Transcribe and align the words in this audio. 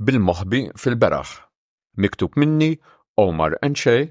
bil-moħbi 0.00 0.58
fil-beraħ. 0.74 1.30
Miktub 2.02 2.34
minni 2.42 2.68
Omar 3.22 3.54
Enxej 3.62 4.08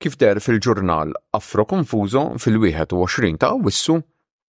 kif 0.00 0.16
der 0.22 0.40
fil-ġurnal 0.40 1.12
Afro 1.36 1.64
Konfuzo 1.66 2.22
fil-21 2.40 3.36
ta' 3.42 3.50
Awissu 3.56 3.98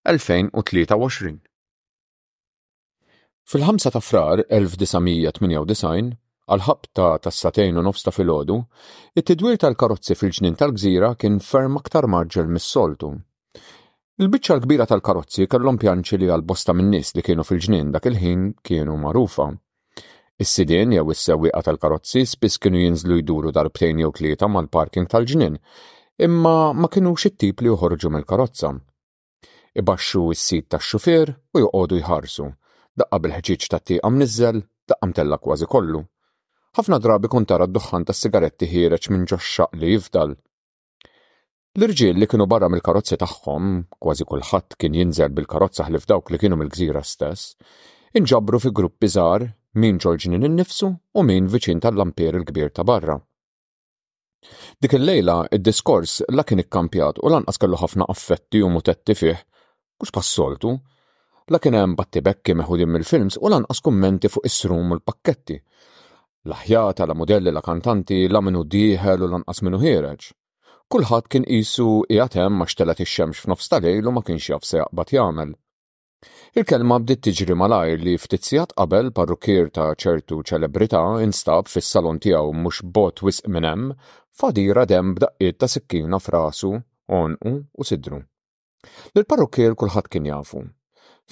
2023. 0.08 1.36
Fil-5 3.48 3.90
ta' 3.92 4.04
frar 4.04 4.44
1998, 4.48 6.16
għal-ħab 6.52 6.88
ta' 6.96 7.12
tassatejn 7.28 7.80
u 7.80 7.84
nofsta 7.84 8.12
ta' 8.12 8.24
ħodu 8.32 8.58
it-tidwir 9.20 9.60
tal-karozzi 9.64 10.16
fil-ġnin 10.20 10.56
tal-gżira 10.60 11.12
kien 11.20 11.40
ferm 11.44 11.80
aktar 11.80 12.08
marġel 12.08 12.48
mis-soltu. 12.56 13.12
Il-bicċa 14.18 14.56
l-kbira 14.58 14.88
tal-karozzi 14.88 15.46
kellhom 15.48 15.78
pjanċi 15.80 16.18
li 16.24 16.32
għal-bosta 16.32 16.74
minn 16.76 16.92
nies 16.96 17.16
li 17.20 17.24
kienu 17.28 17.44
fil-ġnien 17.44 17.92
dak 17.92 18.08
il-ħin 18.12 18.48
kienu 18.64 18.96
marufa. 19.00 19.52
Is-sidien 20.44 20.92
jew 20.94 21.04
is-sewwieqa 21.14 21.62
tal-karozzi 21.66 22.22
spiss 22.32 22.60
kienu 22.62 22.78
jinżlu 22.84 23.16
jduru 23.20 23.52
darbtejn 23.58 24.02
jew 24.04 24.12
tlieta 24.18 24.46
mal-parking 24.56 25.08
tal-ġnien, 25.10 25.56
imma 26.26 26.58
ma 26.78 26.90
kinux 26.94 27.26
it-tip 27.30 27.64
li 27.66 27.72
joħorġu 27.72 28.12
mill-karozza. 28.16 28.70
Ibaxxu 29.82 30.22
s-sit 30.36 30.68
tax-xufier 30.76 31.32
u 31.58 31.64
joqogħdu 31.64 32.00
jħarsu, 32.04 32.46
daqqa 33.02 33.20
bil-ħġiġ 33.26 33.66
tat-tieqa 33.74 34.14
mniżżel, 34.18 34.62
daqqa 34.94 35.10
mtella 35.14 35.40
kważi 35.48 35.72
kollu. 35.74 36.04
Ħafna 36.78 37.02
drabi 37.08 37.34
kun 37.34 37.50
tara 37.54 37.66
d-duħħan 37.68 38.06
tas-sigaretti 38.12 38.70
ħireġ 38.76 39.10
minn 39.16 39.26
ġoxxaq 39.34 39.74
li 39.82 39.96
jifdal. 39.96 40.38
L-irġiel 41.82 42.14
li 42.22 42.30
kienu 42.30 42.46
barra 42.46 42.70
mill-karozzi 42.76 43.18
tagħhom, 43.26 43.88
kważi 44.06 44.30
kulħadd 44.30 44.78
kien 44.78 45.02
jinżel 45.02 45.34
bil-karozza 45.34 45.90
ħlif 45.90 46.06
dawk 46.14 46.30
li 46.30 46.38
kienu 46.46 46.62
mill-gżira 46.62 47.02
stess, 47.16 47.56
inġabru 48.22 48.62
fi 48.62 48.70
gruppi 48.82 49.10
żgħar 49.18 49.50
min 49.76 49.98
ġorġinin 50.00 50.44
innifsu 50.48 50.88
u 51.20 51.24
min 51.26 51.48
viċin 51.50 51.80
tal 51.82 51.96
lampier 51.98 52.36
il-kbir 52.40 52.70
ta' 52.72 52.84
barra. 52.84 53.20
Dik 54.82 54.94
il-lejla 54.94 55.38
id-diskors 55.58 56.22
la 56.30 56.44
kien 56.44 56.62
ikkampjat 56.64 57.20
u 57.20 57.30
lanqas 57.32 57.58
kellu 57.60 57.76
ħafna 57.78 58.06
affetti 58.10 58.62
u 58.64 58.70
mutetti 58.70 59.16
fih, 59.16 59.38
kux 60.00 60.14
passoltu, 60.14 60.78
la 61.52 61.60
kien 61.60 61.76
hemm 61.76 61.96
bekki 61.98 62.56
meħudin 62.56 62.92
mill-films 62.94 63.40
u 63.42 63.50
lanqas 63.52 63.82
kummenti 63.84 64.30
fuq 64.32 64.46
is-srum 64.46 64.92
u 64.94 64.98
l-pakketti. 65.00 65.60
L-aħjata, 66.48 67.06
la 67.08 67.14
modelli, 67.18 67.52
la 67.52 67.62
kantanti, 67.62 68.28
la 68.32 68.40
minu 68.42 68.64
diħel 68.64 69.24
u 69.26 69.32
lanqas 69.34 69.62
minu 69.66 69.82
ħireġ. 69.84 70.30
Kulħadd 70.88 71.26
kien 71.28 71.44
qisu 71.48 71.90
qiegħed 72.08 72.40
hemm 72.40 72.62
ma 72.62 72.68
xtelet 72.70 73.02
ix-xemx 73.04 73.44
f'nofs 73.44 73.68
tal-lejl 73.74 74.08
u 74.08 74.16
ma 74.16 74.24
kienx 74.24 74.54
jaf 74.54 74.64
se 74.64 74.80
jaqbad 74.80 75.12
jagħmel. 75.18 75.58
Il-kelma 76.60 76.96
bdiet 77.02 77.20
tiġri 77.26 77.56
malajr 77.62 78.00
li 78.06 78.14
ftit 78.22 78.48
sigħat 78.48 78.72
qabel 78.82 79.10
parrukkier 79.18 79.68
ta' 79.76 79.90
ċertu 80.04 80.38
ċelebrità 80.52 81.02
instab 81.26 81.70
fis 81.74 81.90
salon 81.96 82.18
tiegħu 82.24 82.56
mhux 82.62 82.78
bot 82.96 83.22
wisq 83.28 83.50
minn 83.56 83.68
hemm 83.72 83.92
fadira 84.42 84.86
dem 84.92 85.12
b'daqqiet 85.20 85.60
ta' 85.64 85.70
sikkina 85.74 86.20
f'rasu, 86.24 86.72
onqu 87.20 87.52
u 87.80 87.88
sidru. 87.92 88.20
Lill-parrukkier 89.14 89.78
kulħadd 89.84 90.10
kien 90.16 90.30
jafu. 90.32 90.64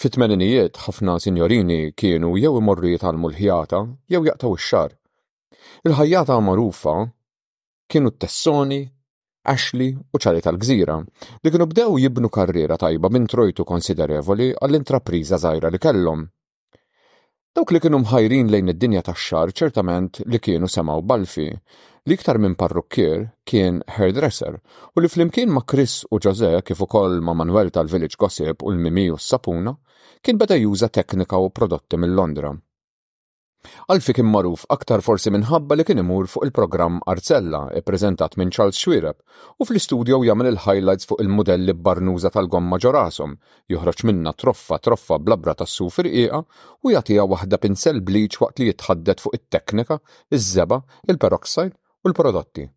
Fit-tmeninijiet 0.03 0.81
ħafna 0.86 1.16
sinjorini 1.23 1.81
kienu 2.03 2.36
jew 2.44 2.53
imorru 2.61 2.94
jitalmu 2.94 3.31
l-ħjata 3.33 3.81
jew 4.14 4.22
jaqtaw 4.30 4.58
ix-xar. 4.59 4.94
Il-ħajjata 5.88 6.38
magħrufa 6.49 6.97
kienu 7.89 8.14
t-tessoni, 8.17 8.81
Ashley 9.45 9.93
u 10.13 10.17
ċari 10.21 10.41
tal-gżira 10.45 10.95
li 11.45 11.51
kienu 11.53 11.67
bdew 11.69 11.95
jibnu 12.01 12.29
karriera 12.38 12.77
tajba 12.83 13.11
minn 13.13 13.27
trojtu 13.31 13.65
konsiderevoli 13.69 14.47
għall-intrapriża 14.57 15.37
żgħira 15.43 15.71
li 15.75 15.81
kellhom. 15.85 16.23
Dawk 17.55 17.71
li 17.75 17.81
kienu 17.83 17.99
mħajrin 18.03 18.49
lejn 18.52 18.73
id-dinja 18.73 19.03
tax-xar 19.07 19.53
ċertament 19.61 20.21
li 20.25 20.41
kienu 20.43 20.67
semaw 20.71 21.05
balfi, 21.13 21.45
li 22.05 22.17
iktar 22.17 22.41
minn 22.41 22.57
parrukkier 22.59 23.29
kien 23.47 23.79
hairdresser 23.99 24.57
u 24.57 25.02
li 25.05 25.11
flimkien 25.13 25.53
ma' 25.53 25.63
Chris 25.69 26.02
u 26.11 26.19
Jose 26.19 26.52
kif 26.65 26.81
ukoll 26.87 27.21
ma' 27.21 27.37
Manuel 27.37 27.70
tal-Village 27.71 28.17
Gossip 28.20 28.65
u 28.65 28.73
l-Mimi 28.73 29.08
u 29.14 29.17
s-Sapuna 29.21 29.75
kien 30.25 30.41
beda 30.41 30.58
juża 30.59 30.89
teknika 30.89 31.37
u 31.45 31.52
prodotti 31.53 32.02
mill-Londra. 32.02 32.52
Għalfi 33.93 34.14
kien 34.17 34.27
magħruf 34.31 34.64
aktar 34.76 35.02
forsi 35.05 35.31
minħabba 35.36 35.76
li 35.77 35.86
kien 35.87 36.02
imur 36.02 36.27
fuq 36.31 36.45
il-programm 36.48 36.99
i-prezentat 37.80 38.36
minn 38.42 38.52
Charles 38.58 38.77
Schwireb 38.81 39.17
u 39.59 39.65
fl-istudju 39.70 40.20
jagħmel 40.27 40.49
il-highlights 40.52 41.09
fuq 41.09 41.23
il-modelli 41.23 41.73
barnuża 41.87 42.31
tal-gomma 42.36 42.80
ġorasom, 42.86 43.33
joħroġ 43.73 44.05
minna 44.09 44.33
troffa 44.43 44.80
troffa 44.89 45.17
blabra 45.27 45.55
tas 45.64 45.73
sufir 45.80 46.09
iqa 46.23 46.42
u 46.83 46.93
jagħtiha 46.93 47.27
waħda 47.33 47.61
pinsel 47.65 48.02
bliċ 48.11 48.42
waqt 48.43 48.61
li 48.64 48.70
jitħaddet 48.71 49.23
fuq 49.26 49.39
it-teknika, 49.39 49.99
iż-żeba, 50.37 50.80
il-peroxide 51.09 51.73
u 51.73 52.05
l-prodotti. 52.11 52.67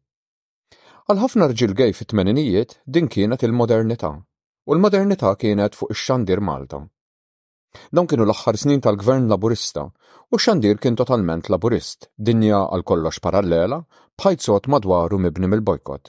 Għal 1.08 1.22
ħafna 1.24 1.50
rġil 1.52 1.74
gej 1.82 1.94
fit-tmeninijiet 2.00 2.78
din 2.86 3.08
kienet 3.08 3.44
il-modernità 3.48 4.14
u 4.18 4.74
l-modernità 4.76 5.34
kienet 5.40 5.76
fuq 5.76 5.92
ix-xandir 5.96 6.42
Malta 6.48 6.84
Dawn 7.96 8.06
kienu 8.10 8.24
l-aħħar 8.26 8.56
snin 8.60 8.78
tal-gvern 8.84 9.24
laburista 9.30 9.82
u 10.36 10.38
xandir 10.44 10.78
kien 10.84 10.94
totalment 11.00 11.50
laburist, 11.54 12.06
dinja 12.28 12.60
għal 12.76 12.84
kollox 12.90 13.20
parallela, 13.26 13.78
bħajzot 14.22 14.68
madwaru 14.74 15.18
mibni 15.26 15.50
mill-bojkot. 15.52 16.08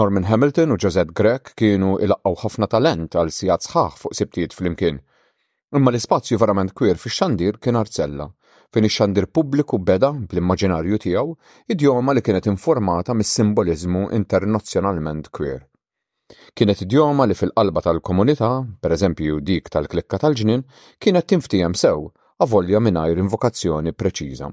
Norman 0.00 0.26
Hamilton 0.30 0.74
u 0.74 0.78
Josette 0.84 1.14
Grek 1.20 1.52
kienu 1.62 1.92
ilaqqaw 2.06 2.38
ħafna 2.42 2.68
talent 2.74 3.14
għal 3.20 3.30
sijat 3.36 3.68
sħaħ 3.68 4.02
fuq 4.02 4.18
sibtiet 4.20 4.56
fl-imkien. 4.58 4.98
Imma 5.78 5.92
l-ispazju 5.92 6.40
verament 6.44 6.74
kwir 6.80 6.98
fi 7.02 7.12
xandir 7.18 7.60
kien 7.62 7.78
arcella, 7.82 8.26
fejn 8.74 8.88
ix-xandir 8.90 9.28
pubbliku 9.38 9.78
beda 9.92 10.10
bl-immaġinarju 10.16 11.02
tiegħu 11.06 11.38
idjoma 11.76 12.16
li 12.18 12.26
kienet 12.30 12.50
informata 12.54 13.14
mis-simbolizmu 13.20 14.08
internazzjonalment 14.18 15.30
kwir. 15.38 15.62
Kienet 16.56 16.80
idjoma 16.84 17.26
li 17.28 17.34
fil-qalba 17.36 17.80
tal-komunità, 17.84 18.48
pereżempju 18.84 19.40
dik 19.48 19.66
tal-klikka 19.74 20.20
tal-ġnien, 20.22 20.62
kienet 21.04 21.26
tinftijem 21.32 21.74
sew 21.80 22.06
avolja 22.46 22.80
mingħajr 22.86 23.18
invokazzjoni 23.24 23.92
preċiża. 24.02 24.48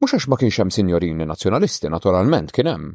Mhux 0.00 0.14
għax 0.18 0.28
ma 0.30 0.38
kienx 0.42 0.60
hemm 0.62 0.70
sinjorini 0.76 1.26
nazzjonalisti 1.32 1.90
naturalment 1.96 2.54
kien 2.58 2.70
hemm, 2.72 2.92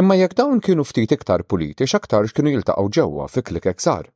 imma 0.00 0.16
jekk 0.20 0.36
dawn 0.40 0.64
kienu 0.64 0.86
ftit 0.92 1.12
iktar 1.18 1.44
politiċ 1.52 1.96
aktar 2.00 2.30
kienu 2.38 2.54
jiltaqgħu 2.54 2.92
ġewwa 2.98 3.28
fi 3.34 3.44
klik 3.50 3.68
eksar. 3.74 4.08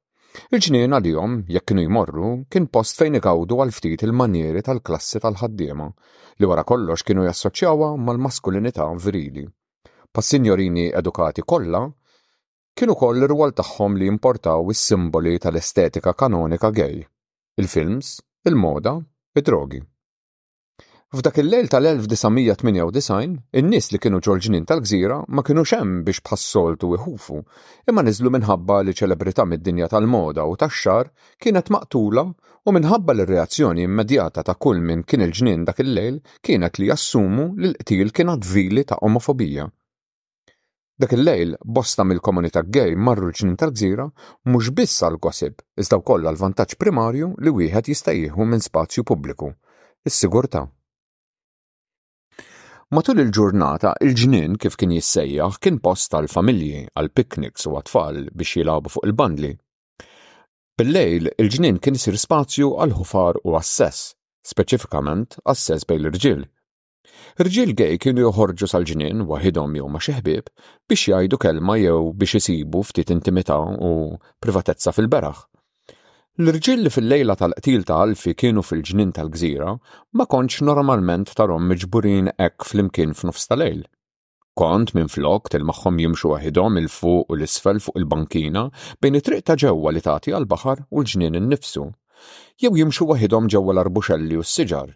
Il-ġnien 0.52 0.96
għal-jom, 0.98 1.36
jekk 1.58 1.70
kienu 1.72 1.84
jmorru, 1.90 2.30
kien 2.52 2.70
post 2.78 2.96
fejn 3.02 3.20
igawdu 3.20 3.60
għal 3.64 3.76
ftit 3.78 4.06
il-manieri 4.08 4.64
tal-klassi 4.70 5.20
tal-ħaddiema, 5.26 5.90
li 6.40 6.48
wara 6.50 6.64
kollox 6.72 7.04
kienu 7.04 7.28
jassoċjawa 7.28 7.92
mal-maskulinità 8.08 8.88
virili 9.06 9.44
pas-sinjorini 10.16 10.84
edukati 11.00 11.42
kollha, 11.52 11.82
kienu 12.76 12.94
koll 13.02 13.20
ir-rwol 13.26 13.50
tagħhom 13.58 13.98
li 14.00 14.06
importaw 14.08 14.70
is-simboli 14.72 15.34
tal-estetika 15.44 16.14
kanonika 16.22 16.70
gay, 16.78 17.02
il-films, 17.60 18.14
il-moda, 18.48 18.96
id-drogi. 19.36 19.82
F'dak 21.16 21.36
il-lejl 21.42 21.68
tal-1998, 21.70 23.36
in-nies 23.60 23.86
li 23.92 24.00
kienu 24.02 24.18
ġolġinin 24.26 24.64
tal-gżira 24.68 25.20
ma 25.32 25.44
kienu 25.46 25.62
xem 25.68 25.94
biex 26.08 26.18
bħassoltu 26.26 26.90
iħufu, 26.96 27.36
imma 27.90 28.02
niżlu 28.08 28.32
minħabba 28.34 28.80
li 28.84 28.94
ċelebrità 28.98 29.44
mid-dinja 29.46 29.86
tal-moda 29.92 30.44
u 30.50 30.56
tax-xar 30.60 31.12
kienet 31.40 31.68
maqtula 31.72 32.24
u 32.26 32.74
minħabba 32.78 33.16
l-reazzjoni 33.18 33.84
immedjata 33.86 34.44
ta' 34.48 34.56
kull 34.58 34.80
min 34.82 35.04
kien 35.06 35.22
il-ġnien 35.28 35.64
dak 35.70 35.80
il-lejl 35.86 36.18
kienet 36.44 36.80
li 36.82 36.88
jassumu 36.90 37.50
li 37.54 37.70
l-qtil 37.74 38.12
kienet 38.16 38.44
vili 38.56 38.84
ta' 38.88 38.98
omofobija 39.06 39.68
Dak 40.98 41.10
il-lejl, 41.12 41.58
bosta 41.60 42.04
mill-komunità 42.08 42.60
gej 42.74 42.94
marru 43.06 43.28
ġnin 43.36 43.56
tal-gżira 43.60 44.06
mhux 44.48 44.70
biss 44.78 45.02
għal-gossib, 45.04 45.58
iżda 45.82 45.98
wkoll 46.00 46.24
għal-vantaġġ 46.30 46.78
primarju 46.80 47.26
li 47.44 47.52
wieħed 47.58 47.90
jista' 47.92 48.14
jieħu 48.16 48.46
minn 48.48 48.64
spazju 48.64 49.04
pubbliku, 49.10 49.50
is-sigurtà. 50.08 50.62
Matul 52.96 53.20
il-ġurnata, 53.26 53.92
il-ġnien 54.08 54.56
kif 54.56 54.78
kien 54.80 54.96
jissejjaħ 54.96 55.60
kien 55.66 55.82
post 55.84 56.14
tal-familji, 56.16 56.86
għal-pikniks 56.96 57.68
u 57.68 57.76
għatfall 57.76 58.30
biex 58.32 58.62
jilabu 58.62 58.94
fuq 58.96 59.04
il-bandli. 59.10 59.52
Bil-lejl, 60.80 61.28
il-ġnien 61.36 61.76
kien 61.76 62.00
isir 62.00 62.16
spazju 62.16 62.72
għal-ħufar 62.72 63.42
u 63.44 63.50
għas-sess, 63.60 64.14
speċifikament 64.56 65.42
għas-sess 65.44 65.84
bejn 65.92 66.06
l-irġiel 66.06 66.48
Irġiel 67.42 67.72
gej 67.78 67.96
kienu 68.02 68.22
joħorġu 68.22 68.66
sal-ġnien 68.70 69.20
waħidhom 69.32 69.74
jew 69.78 69.88
ma' 69.90 70.00
xi 70.04 70.14
ħbieb 70.14 70.46
biex 70.92 71.02
jgħidu 71.12 71.38
kelma 71.44 71.74
jew 71.80 71.98
biex 72.22 72.38
isibu 72.38 72.80
ftit 72.88 73.12
intimità 73.14 73.58
u 73.90 73.90
privatezza 74.46 74.94
fil-beraħ. 74.96 75.38
L-irġiel 76.44 76.82
li 76.86 76.92
fil-lejla 76.96 77.36
tal-qtil 77.42 77.84
ta' 77.90 78.00
Alfi 78.06 78.34
kienu 78.42 78.64
fil-ġnien 78.70 79.12
tal-gżira 79.20 79.68
ma 80.18 80.26
kontx 80.34 80.66
normalment 80.70 81.30
tarom 81.40 81.70
miġburin 81.72 82.32
hekk 82.32 82.66
flimkien 82.72 83.14
f'nofs 83.20 83.46
tal-lejl. 83.52 83.86
Kont 84.62 84.94
minn 84.98 85.12
flok 85.14 85.50
til-maħħom 85.54 86.02
jimxu 86.02 86.32
waħidhom 86.34 86.80
il-fuq 86.82 87.30
u 87.30 87.38
l-isfel 87.38 87.78
fuq 87.86 88.02
il-bankina 88.02 88.66
bejn 89.00 89.20
it-triq 89.20 89.46
ta' 89.52 89.60
ġewwa 89.62 89.94
li 89.94 90.02
tagħti 90.08 90.34
għall-baħar 90.40 90.82
u 90.90 91.04
l-ġnien 91.04 91.38
innifsu. 91.44 91.86
Jew 92.62 92.72
jimxu 92.82 93.10
waħidhom 93.14 93.52
ġewwa 93.54 93.76
l-arbuxelli 93.78 94.42
u 94.42 94.46
s-siġar 94.50 94.94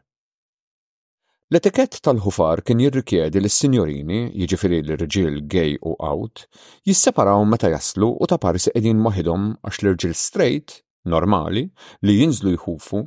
L-etikett 1.51 1.97
tal-ħufar 2.07 2.61
kien 2.69 2.79
jirrikjedi 2.83 3.41
li 3.43 3.49
s-sinjorini, 3.51 4.19
jiġifieri 4.43 4.77
l-irġiel 4.85 5.39
gay 5.55 5.73
u 5.93 5.97
out, 6.09 6.45
jisseparaw 6.87 7.43
meta 7.55 7.73
jaslu 7.73 8.11
u 8.15 8.29
ta' 8.31 8.39
pari 8.45 8.61
se 8.65 8.73
qegħdin 8.77 9.01
għax 9.11 9.81
l-irġiel 9.83 10.15
straight 10.21 10.77
normali 11.15 11.65
li 12.07 12.15
jinżlu 12.21 12.53
jħufu 12.55 13.01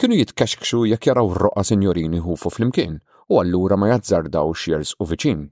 kienu 0.00 0.16
jitkaxkxu 0.22 0.80
jekk 0.94 1.08
jaraw 1.10 1.28
roqa 1.42 1.62
sinjorini 1.72 2.22
jħufu 2.24 2.54
flimkien 2.56 2.96
u 3.28 3.40
allura 3.42 3.76
ma 3.76 3.88
jazzardaw 3.92 4.50
xjers 4.56 4.94
u 4.98 5.04
viċin. 5.12 5.44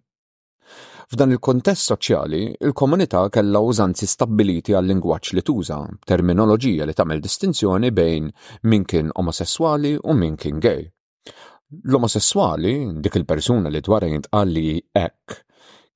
F'dan 1.13 1.35
il-kontest 1.37 1.85
soċjali, 1.91 2.41
il-komunità 2.65 3.27
kellha 3.37 3.61
użanzi 3.73 4.07
stabbiliti 4.15 4.73
għal 4.81 4.89
lingwaġġ 4.95 5.35
li 5.37 5.43
tuża, 5.53 5.83
terminoloġija 6.09 6.87
li 6.89 6.97
tagħmel 7.03 7.21
distinzjoni 7.29 7.93
bejn 8.01 8.29
min 8.73 8.87
kien 8.95 9.13
omosessuali 9.21 9.99
u 10.05 10.17
min 10.25 10.41
kien 10.47 10.63
gay. 10.69 10.89
L-omosessuali, 11.83 12.97
dik 13.03 13.17
il-persuna 13.21 13.69
li 13.69 13.83
dwar 13.85 14.07
jintqalli 14.09 14.71
ek, 14.97 15.35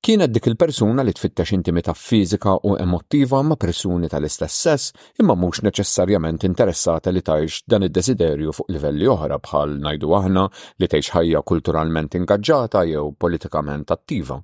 kienet 0.05 0.29
dik 0.29 0.51
il-persuna 0.51 1.01
li 1.01 1.13
tfittex 1.17 1.49
intimità 1.57 1.95
fizika 1.97 2.53
u 2.69 2.75
emotiva 2.83 3.41
ma' 3.41 3.57
persuni 3.63 4.05
tal-istess 4.07 4.59
sess 4.65 4.91
imma 5.17 5.33
mhux 5.33 5.63
neċessarjament 5.65 6.45
interessata 6.49 7.09
li 7.09 7.25
tajx 7.29 7.63
dan 7.65 7.87
id-desiderju 7.87 8.53
fuq 8.53 8.69
livelli 8.75 9.09
oħra 9.15 9.41
bħal 9.47 9.73
ngħidu 9.81 10.13
aħna 10.19 10.43
li 10.53 10.89
tgħix 10.93 11.13
ħajja 11.15 11.41
kulturalment 11.41 12.19
ingaġġata 12.21 12.85
jew 12.93 13.05
politikament 13.25 13.97
attiva. 13.97 14.37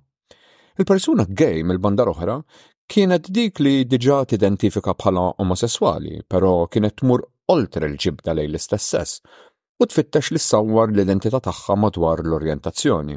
Il-persuna 0.81 1.29
gay 1.29 1.61
mill-banda 1.61 2.09
oħra 2.09 2.39
kienet 2.89 3.29
dik 3.29 3.61
li 3.61 3.75
diġa 3.85 4.23
tidentifika 4.33 4.97
bħala 4.97 5.27
omosessuali, 5.45 6.23
però 6.25 6.65
kienet 6.65 7.03
tmur 7.03 7.21
oltre 7.53 7.85
l-ġibda 7.85 8.33
lej 8.33 8.47
l-istess 8.49 8.89
sess 8.95 9.21
u 9.79 9.87
tfittex 9.87 10.31
li 10.33 10.39
s-sawwar 10.39 10.91
l-identità 10.91 11.39
tagħha 11.43 11.75
madwar 11.81 12.21
l-orjentazzjoni. 12.25 13.15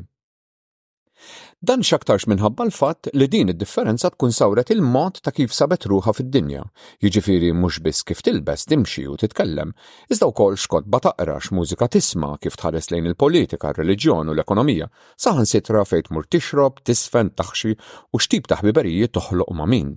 Dan 1.63 1.85
xaktarx 1.87 2.27
minħabba 2.31 2.65
l-fatt 2.67 3.09
li 3.19 3.27
din 3.31 3.51
id-differenza 3.53 4.11
tkun 4.11 4.33
sawret 4.35 4.71
il-mod 4.75 5.21
ta' 5.23 5.31
kif 5.35 5.55
sabet 5.55 5.85
ruħa 5.91 6.15
fid-dinja, 6.17 6.63
jiġifieri 7.03 7.53
mhux 7.55 7.79
biss 7.87 8.07
kif 8.07 8.23
tilbes, 8.27 8.65
timxi 8.71 9.05
u 9.11 9.15
titkellem, 9.21 9.75
iżda 10.11 10.27
wkoll 10.33 10.59
xkotba 10.59 11.01
taqra, 11.07 11.37
mużika 11.59 11.87
tisma' 11.95 12.39
kif 12.43 12.59
tħares 12.59 12.91
lejn 12.91 13.11
il-politika, 13.13 13.71
il 13.71 13.79
reliġjon 13.83 14.33
u 14.33 14.37
l-ekonomija, 14.37 14.91
saħan 15.27 15.47
sitra 15.53 15.85
fejn 15.87 16.09
tmur 16.11 16.27
tixrob, 16.27 16.83
tisfen, 16.87 17.31
taħxi 17.39 17.77
u 18.11 18.23
xtib 18.23 18.51
ta' 18.51 18.59
ħbiberijiet 18.63 19.15
toħloq 19.19 19.55
ma' 19.55 19.69
min. 19.71 19.93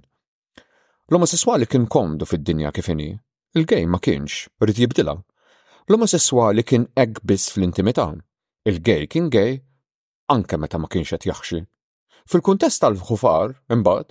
L-omosessuali 1.09 1.69
kien 1.69 1.88
komdu 1.89 2.29
fid-dinja 2.29 2.73
kif 2.77 2.94
inhi, 2.94 3.11
il-gej 3.57 3.85
ma 3.89 3.97
kienx, 4.01 4.45
rrit 4.61 4.85
jibdilha 4.85 5.18
L-omosessuali 5.89 6.63
kien 6.65 6.85
ekbis 6.97 7.21
biss 7.29 7.51
fl-intimità, 7.53 8.07
il-gej 8.69 9.03
kien 9.13 9.27
gej 9.33 9.51
anke 10.33 10.57
meta 10.57 10.79
ma 10.81 10.87
kienx 10.89 11.11
qed 11.13 11.27
jaħxi. 11.29 11.59
Fil-kuntest 12.25 12.81
tal-ħufar, 12.81 13.53
imbagħad, 13.75 14.07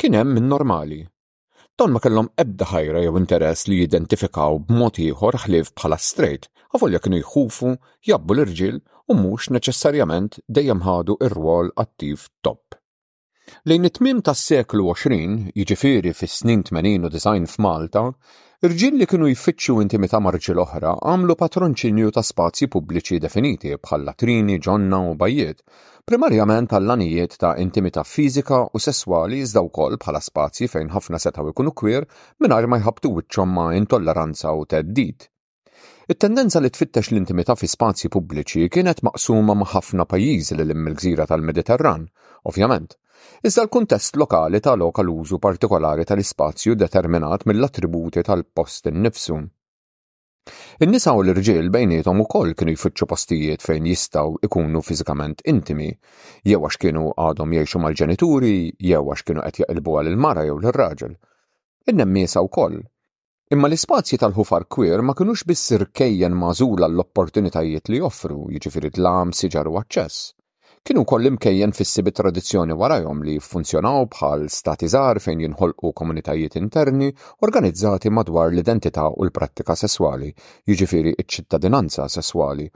kien 0.00 0.16
hemm 0.16 0.32
min 0.38 0.46
normali. 0.54 1.02
Ton 1.76 1.92
ma 1.92 2.00
kellhom 2.00 2.30
ebda 2.44 2.70
ħajra 2.72 3.02
jew 3.04 3.12
interess 3.20 3.68
li 3.68 3.82
jidentifikaw 3.82 4.56
b'mod 4.70 5.02
ieħor 5.04 5.36
ħlief 5.44 5.74
bħala 5.82 6.00
straight, 6.06 6.48
għavolja 6.72 7.02
kienu 7.04 7.20
jħufu, 7.20 7.74
jabbu 8.08 8.34
l-irġiel 8.38 8.80
u 8.80 9.18
mhux 9.20 9.52
neċessarjament 9.52 10.40
dejjem 10.48 10.80
ħadu 10.88 11.18
ir-rwol 11.28 11.68
attiv 11.84 12.24
top. 12.40 12.72
Lejn 13.68 13.84
it-tmim 13.90 14.24
tas-seklu 14.24 14.88
20, 14.88 15.52
jiġifieri 15.60 16.16
fis-snin 16.22 16.64
80 16.72 17.06
u 17.06 17.12
design 17.18 17.44
f'Malta, 17.48 18.08
Irġiel 18.66 18.94
li 18.98 19.06
kienu 19.10 19.26
jfittxu 19.30 19.74
intimità 19.80 20.18
marġi 20.26 20.50
l-oħra 20.54 20.92
għamlu 21.10 21.34
patronċinju 21.42 22.08
ta' 22.16 22.24
spazji 22.26 22.66
pubbliċi 22.74 23.18
definiti 23.24 23.70
bħal 23.86 24.02
latrini, 24.08 24.56
ġonna 24.64 24.98
u 25.10 25.12
bajiet, 25.20 25.60
primarjament 26.10 26.74
għal 26.74 26.88
lanijiet 26.90 27.36
ta' 27.44 27.52
intimità 27.62 28.02
fizika 28.14 28.58
u 28.66 28.82
sesswali 28.82 29.38
iżda 29.44 29.62
wkoll 29.68 30.00
bħala 30.02 30.22
spazji 30.26 30.66
fejn 30.74 30.90
ħafna 30.96 31.20
setaw 31.26 31.52
ikunu 31.54 31.70
kwir 31.82 32.08
mingħajr 32.42 32.66
ma 32.72 32.80
jħabtu 32.82 33.14
wiċċhom 33.20 33.54
ma' 33.60 33.68
intolleranza 33.78 34.56
u 34.58 34.66
teddit. 34.74 35.30
It-tendenza 36.10 36.58
li 36.58 36.74
tfittex 36.74 37.12
l-intimità 37.12 37.54
fi 37.54 37.70
spazji 37.70 38.10
pubbliċi 38.10 38.66
kienet 38.74 39.06
maqsuma 39.06 39.54
ma' 39.54 39.70
ħafna 39.76 40.02
pajjiżi 40.10 40.58
li 40.58 40.64
l-imm 40.66 40.90
il-gżira 40.96 41.30
tal-Mediterran, 41.30 42.10
ovvjament 42.50 42.98
Iżda 43.48 43.62
l-kuntest 43.64 44.16
lokali 44.20 44.58
tal-ok 44.64 44.98
użu 45.12 45.38
partikolari 45.44 46.04
tal-ispazju 46.06 46.74
determinat 46.82 47.46
mill-attributi 47.46 48.22
tal-post 48.28 48.86
innifsu. 48.90 49.38
In-nisa 50.86 51.14
u 51.18 51.22
l-irġiel 51.24 51.66
bejnietom 51.76 52.20
ukoll 52.24 52.52
kienu 52.60 52.74
jfittxu 52.76 53.08
postijiet 53.12 53.64
fejn 53.66 53.88
jistgħu 53.90 54.38
ikunu 54.48 54.82
fiżikament 54.90 55.42
intimi, 55.54 55.88
jew 56.52 56.60
għax 56.68 56.78
kienu 56.84 57.02
għadhom 57.24 57.56
jgħixu 57.58 57.82
mal-ġenituri, 57.86 58.54
jew 58.92 59.02
għax 59.12 59.26
kienu 59.30 59.44
qed 59.48 59.60
jaqilbu 59.64 59.96
għal 60.02 60.12
il-mara 60.14 60.46
jew 60.50 60.56
l-raġel. 60.62 61.18
innem 61.90 62.00
nemmiesa 62.04 62.40
wkoll. 62.46 62.78
Imma 63.56 63.68
l-ispazji 63.72 64.18
tal-ħufar 64.22 64.68
kwir 64.76 65.02
ma 65.08 65.14
kinux 65.18 65.44
biss 65.50 65.72
irkejjen 65.78 66.36
mażula 66.44 66.88
l-opportunitajiet 66.92 67.88
li 67.92 68.00
joffru, 68.04 68.40
jiġifieri 68.56 68.92
tlam, 69.00 69.32
siġar 69.42 69.72
u 69.74 69.78
aċċess 69.82 70.26
kienu 70.86 71.04
koll 71.08 71.26
imkejjen 71.28 71.72
fis-sibi 71.76 72.12
tradizzjoni 72.16 72.74
warajhom 72.80 73.22
li 73.26 73.34
jiffunzjonaw 73.36 74.04
bħal 74.14 74.44
stati 74.56 74.86
żgħar 74.92 75.18
fejn 75.24 75.42
jinħolqu 75.44 75.90
komunitajiet 76.00 76.56
interni 76.60 77.10
organizzati 77.46 78.10
madwar 78.18 78.52
l-identità 78.52 79.08
u 79.10 79.26
l-prattika 79.26 79.76
sesswali, 79.78 80.30
jiġifieri 80.70 81.14
iċ-ċittadinanza 81.16 82.08
sesswali, 82.16 82.68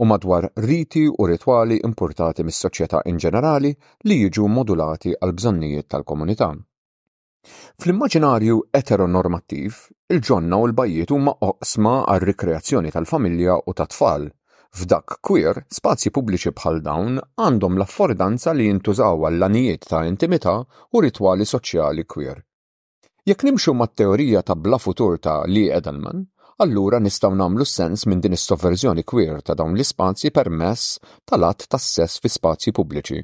u 0.00 0.06
madwar 0.06 0.46
riti 0.68 1.04
u 1.10 1.26
ritwali 1.28 1.80
importati 1.90 2.46
mis-soċjetà 2.46 3.02
in 3.12 3.18
ġenerali 3.18 3.74
li 4.06 4.20
jiġu 4.24 4.48
modulati 4.60 5.14
għal 5.18 5.32
bżonnijiet 5.42 5.88
tal-komunità. 5.90 6.52
Fl-immaġinarju 7.78 8.60
eteronormattiv, 8.74 9.72
il-ġonna 10.12 10.56
u 10.62 10.66
l-bajjiet 10.70 11.10
huma 11.14 11.34
oqsma 11.50 12.00
għal 12.12 12.26
rikreazzjoni 12.30 12.92
tal-familja 12.94 13.60
u 13.70 13.74
tat-tfal, 13.74 14.28
F'dak 14.76 15.18
queer, 15.26 15.56
spazji 15.72 16.10
pubbliċi 16.12 16.50
bħal 16.58 16.82
dawn 16.86 17.16
għandhom 17.40 17.78
l-affordanza 17.78 18.52
li 18.56 18.66
jintużaw 18.68 19.22
għall-anijiet 19.28 19.86
ta' 19.88 20.02
intimità 20.08 20.52
u 20.92 21.00
ritwali 21.04 21.46
soċjali 21.48 22.04
queer. 22.04 22.42
Jekk 23.30 23.46
nimxu 23.48 23.72
mat-teorija 23.78 24.42
ta' 24.50 24.56
bla 24.56 24.78
futur 24.78 25.16
ta' 25.18 25.38
Lee 25.48 25.72
Edelman, 25.72 26.20
allura 26.64 27.00
nistaw 27.00 27.32
namlu 27.40 27.64
sens 27.64 28.04
minn 28.06 28.20
din 28.20 28.36
is-sovverżjoni 28.36 29.06
queer 29.08 29.40
ta' 29.42 29.56
dawn 29.56 29.72
l-ispazji 29.76 30.30
permess 30.36 31.00
tal-att 31.24 31.64
tas-sess 31.72 32.20
fi 32.20 32.28
spazji 32.36 32.74
pubbliċi. 32.76 33.22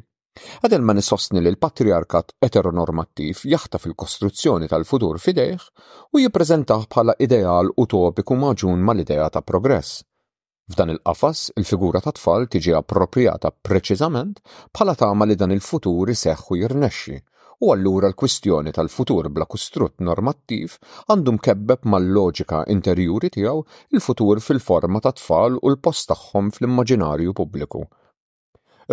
Edelman 0.67 1.03
isostni 1.05 1.43
li 1.45 1.53
l-patriarkat 1.53 2.35
eteronormattiv 2.49 3.45
jaħta 3.53 3.83
fil 3.85 3.95
kostruzzjoni 4.03 4.71
tal-futur 4.73 5.21
fidejh 5.23 5.69
u 6.17 6.25
jippreżentaħ 6.25 6.89
bħala 6.97 7.19
ideal 7.29 7.71
utopiku 7.87 8.41
maġun 8.47 8.83
mal-idea 8.91 9.29
ta' 9.37 9.45
progress 9.53 10.01
F'dan 10.67 10.89
il-qafas, 10.95 11.41
il-figura 11.61 12.01
ta' 12.01 12.15
tfal 12.17 12.47
tiġi 12.53 12.73
appropriata 12.77 13.51
preċiżament 13.69 14.39
bħala 14.75 14.95
tama 15.03 15.27
li 15.29 15.37
dan 15.37 15.53
il-futur 15.53 16.13
seħħu 16.21 16.57
jirnexxi, 16.61 17.17
u 17.65 17.69
allura 17.75 18.09
l-kwistjoni 18.09 18.73
tal-futur 18.73 19.29
bla 19.29 19.45
kustrut 19.45 19.99
normattiv 20.09 20.79
għandhom 21.09 21.37
kebbeb 21.47 21.85
mal-loġika 21.85 22.63
interjuri 22.79 23.29
tiegħu 23.37 23.61
il-futur 23.99 24.41
fil-forma 24.47 25.05
ta' 25.05 25.13
tfal 25.21 25.61
u 25.61 25.67
l-post 25.75 26.09
tagħhom 26.15 26.49
fl-immaġinarju 26.57 27.37
pubbliku. 27.43 27.85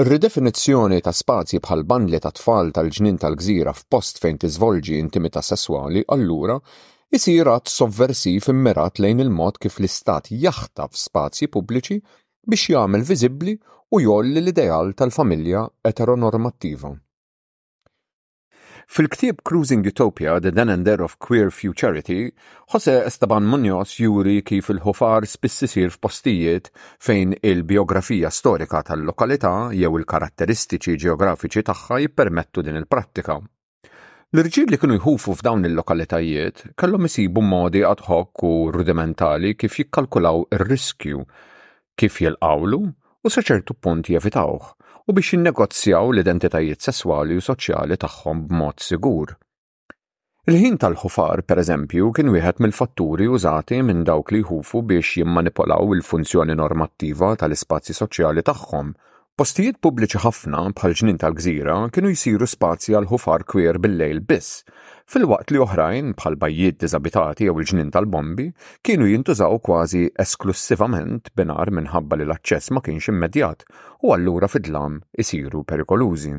Ir-ridefinizzjoni 0.01 0.99
ta' 1.07 1.15
spazji 1.23 1.63
bħal 1.63 1.87
bandli 1.87 2.19
ta' 2.19 2.35
tfal 2.35 2.75
tal-ġnin 2.75 3.23
tal-gżira 3.23 3.71
f'post 3.79 4.19
fejn 4.25 4.43
tiżvolġi 4.43 4.99
intimità 5.07 5.39
sesswali 5.39 6.03
allura 6.19 6.59
isir 7.13 7.55
att 7.55 7.67
sovversiv 7.79 8.45
immirat 8.53 8.99
lejn 9.03 9.19
il-mod 9.25 9.57
kif 9.63 9.73
l-istat 9.81 10.29
jaħtaf 10.43 10.97
spazji 11.03 11.47
pubbliċi 11.55 11.97
biex 12.53 12.69
jagħmel 12.73 13.03
viżibbli 13.09 13.55
u 13.91 13.99
jolli 14.03 14.39
l-ideal 14.39 14.93
tal-familja 15.01 15.65
eteronormattiva. 15.91 16.93
Fil-ktieb 18.91 19.37
Cruising 19.47 19.85
Utopia, 19.87 20.37
The 20.43 20.51
Denender 20.51 21.03
of 21.03 21.17
Queer 21.19 21.51
Futurity, 21.55 22.31
Jose 22.73 22.95
Esteban 23.11 23.47
Munoz 23.47 23.93
juri 24.01 24.39
kif 24.43 24.71
il-ħofar 24.73 25.27
spiss 25.31 25.67
isir 25.67 25.93
f'postijiet 25.93 26.71
fejn 26.99 27.35
il-biografija 27.51 28.31
storika 28.39 28.83
tal-lokalità 28.91 29.53
jew 29.83 29.93
il-karatteristiċi 29.99 30.99
ġeografiċi 31.05 31.65
tagħha 31.71 32.01
jippermettu 32.05 32.67
din 32.67 32.81
il-prattika. 32.83 33.39
L-irġiel 34.33 34.69
li 34.71 34.77
kienu 34.79 34.95
jħufu 34.95 35.33
f'dawn 35.41 35.65
il-lokalitajiet 35.67 36.61
kellhom 36.79 37.07
isibu 37.09 37.41
modi 37.47 37.81
ad 37.89 38.03
hoc 38.05 38.43
u 38.49 38.51
rudimentali 38.71 39.49
kif 39.59 39.73
jikkalkulaw 39.81 40.45
ir-riskju, 40.57 41.19
kif 41.99 42.19
jilqawlu 42.23 42.79
u 43.27 43.33
sa 43.33 43.43
ċertu 43.49 43.75
punt 43.87 44.07
jevitawh 44.13 44.69
u 44.71 45.17
biex 45.17 45.33
jinnegozzjaw 45.35 46.13
l-identitajiet 46.13 46.87
sesswali 46.87 47.41
u 47.41 47.43
soċjali 47.49 47.99
tagħhom 48.05 48.45
b'mod 48.47 48.79
sigur. 48.85 49.35
Il-ħin 50.47 50.79
tal-ħufar, 50.79 51.43
per 51.43 51.59
eżempju, 51.65 52.13
kien 52.15 52.31
wieħed 52.31 52.63
mill-fatturi 52.63 53.27
użati 53.35 53.81
minn 53.83 54.07
dawk 54.07 54.31
li 54.31 54.39
jħufu 54.45 54.85
biex 54.93 55.17
jimmanipolaw 55.19 55.91
il-funzjoni 55.99 56.55
normattiva 56.55 57.35
tal-ispazji 57.43 57.99
soċjali 57.99 58.47
tagħhom 58.47 58.95
Postijiet 59.39 59.77
pubbliċi 59.85 60.19
ħafna 60.21 60.61
bħal 60.77 60.93
ġnien 60.99 61.17
tal-gżira 61.21 61.73
kienu 61.97 62.09
jisiru 62.11 62.47
spazji 62.53 62.95
għal 62.97 63.05
ħufar 63.13 63.45
kwer 63.51 63.77
bil-lejl 63.85 64.19
biss, 64.31 64.65
fil-waqt 65.13 65.53
li 65.55 65.61
oħrajn 65.65 66.09
bħal 66.19 66.35
bajjiet 66.41 66.81
diżabitati 66.83 67.45
jew 67.47 67.53
il 67.61 67.67
ġnien 67.69 67.93
tal-bombi 67.95 68.47
kienu 68.89 69.07
jintużaw 69.07 69.55
kważi 69.69 70.01
esklusivament 70.25 71.31
binar 71.39 71.71
minħabba 71.79 72.17
li 72.19 72.27
l-aċċess 72.27 72.73
ma 72.75 72.83
kienx 72.89 73.13
immedjat 73.13 73.63
u 74.03 74.11
allura 74.17 74.49
fidlam 74.51 74.97
isiru 75.25 75.63
perikolużi. 75.73 76.33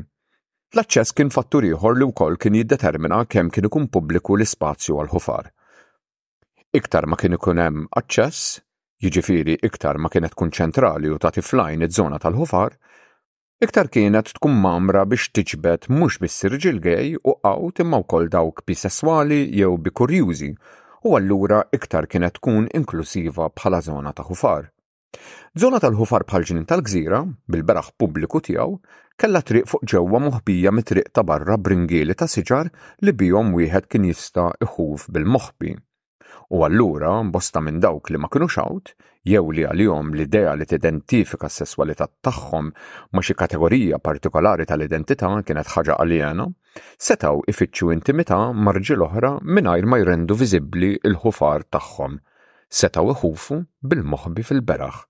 L-aċċess 0.75 1.17
kien 1.17 1.33
fattur 1.39 1.65
ieħor 1.71 1.97
li 1.97 2.09
wkoll 2.11 2.37
kien 2.45 2.59
jiddetermina 2.59 3.23
kemm 3.25 3.49
kien 3.57 3.69
ikun 3.71 3.89
pubbliku 3.97 4.37
l-ispazju 4.37 4.99
għal 5.01 5.11
ħufar. 5.15 5.49
Iktar 6.83 7.09
ma 7.09 7.17
kien 7.17 7.39
ikun 7.41 7.61
hemm 7.65 7.89
aċċess, 8.03 8.61
jiġifieri 9.03 9.55
iktar 9.67 9.99
ma 9.99 10.07
kienet 10.11 10.31
tkun 10.33 10.51
ċentrali 10.57 11.09
u 11.11 11.17
tagħti 11.23 11.43
flajn 11.43 11.81
iż-żona 11.87 12.19
tal-ħufar, 12.23 12.75
iktar 13.65 13.89
kienet 13.95 14.31
tkun 14.37 14.55
mamra 14.65 15.03
biex 15.11 15.33
tiġbed 15.35 15.89
mhux 15.97 16.21
biss 16.23 16.45
irġiel 16.47 16.79
gej 16.85 17.09
u 17.19 17.35
qawt 17.49 17.83
imma 17.83 17.99
wkoll 18.05 18.29
dawk 18.35 18.63
bi 18.67 18.77
sesswali 18.79 19.41
jew 19.59 19.75
bi 19.83 19.91
kurjużi, 19.99 20.51
u 21.07 21.17
allura 21.19 21.59
iktar 21.79 22.07
kienet 22.11 22.37
tkun 22.39 22.71
inklusiva 22.79 23.49
bħala 23.59 23.81
żona 23.89 24.15
ta' 24.15 24.23
ħufar. 24.29 24.69
Zona 25.61 25.77
tal-ħufar 25.83 26.23
ġinin 26.39 26.63
tal-gżira, 26.65 27.19
bil-beraħ 27.51 27.91
pubbliku 28.01 28.39
tiegħu, 28.47 28.79
kella 29.19 29.43
triq 29.45 29.67
fuq 29.69 29.85
ġewwa 29.93 30.23
moħbija 30.29 30.71
mit-triq 30.73 31.11
ta' 31.13 31.23
barra 31.27 31.59
bringieli 31.61 32.15
ta' 32.17 32.25
siġar 32.37 32.71
li 33.03 33.13
bijom 33.13 33.51
wieħed 33.57 33.89
kien 33.91 34.07
jista' 34.09 34.47
iħuf 34.65 35.11
bil-moħbi. 35.13 35.75
U 36.55 36.59
allura 36.67 37.15
mbosta 37.25 37.59
minn 37.65 37.79
dawk 37.83 38.09
li 38.13 38.19
ma 38.21 38.27
kinux 38.33 38.55
out, 38.63 38.91
jew 39.31 39.45
li 39.57 39.63
għalihom 39.65 40.09
l-idea 40.13 40.51
li 40.59 40.65
tidentifika 40.73 41.47
s-sessualità 41.49 42.05
tagħhom 42.27 42.67
ma 43.15 43.23
xi 43.25 43.35
kategorija 43.39 43.97
partikolari 44.07 44.67
tal-identità 44.69 45.31
kienet 45.49 45.71
ħaġa 45.75 45.95
għalijana, 46.03 46.45
setaw 47.07 47.41
ifittxu 47.53 47.89
intimità 47.95 48.37
l 48.49 49.05
oħra 49.07 49.31
mingħajr 49.53 49.87
ma 49.89 49.99
jrendu 50.03 50.37
viżibbli 50.43 50.91
l-ħufar 51.13 51.65
tagħhom. 51.73 52.21
Setaw 52.81 53.09
iħufu 53.17 53.59
bil-moħbi 53.89 54.45
fil-beraħ 54.49 55.01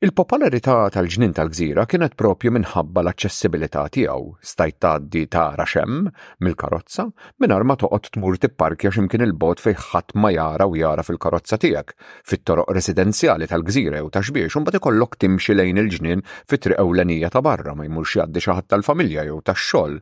Il-popolarità 0.00 0.74
tal-ġnin 0.92 1.34
tal-gżira 1.36 1.84
kienet 1.86 2.14
propju 2.18 2.50
minħabba 2.54 3.02
l-aċċessibilità 3.04 3.82
tiegħu, 3.92 4.30
stajt 4.40 4.78
tgħaddi 4.80 5.22
tara 5.30 5.58
raxem 5.60 6.06
mill-karozza 6.42 7.04
mingħajr 7.44 7.66
ma 7.68 7.76
toqgħod 7.82 8.08
tmur 8.16 8.40
tipparkja 8.42 8.92
x'imkien 8.94 9.26
il-bot 9.26 9.60
fejn 9.62 9.82
ħadd 9.90 10.16
ma 10.18 10.32
jara 10.32 10.66
u 10.70 10.78
jara 10.80 11.04
fil-karozza 11.04 11.60
tiegħek 11.66 11.92
fit-toroq 12.32 12.72
residenzjali 12.76 13.50
tal-gżira 13.52 14.00
u 14.00 14.08
ta' 14.16 14.24
xbiex 14.24 14.56
imbagħad 14.62 14.80
ikollok 14.80 15.20
timxi 15.26 15.58
lejn 15.60 15.82
il-ġnien 15.84 16.24
fit-triq 16.48 16.80
ewlenija 16.82 17.28
ta' 17.34 17.44
barra 17.48 17.76
ma 17.76 17.84
jmurx 17.86 18.16
jgħaddi 18.16 18.42
xi 18.46 18.56
ħadd 18.56 18.72
tal-familja 18.72 19.28
jew 19.28 19.42
tax-xogħol. 19.44 20.00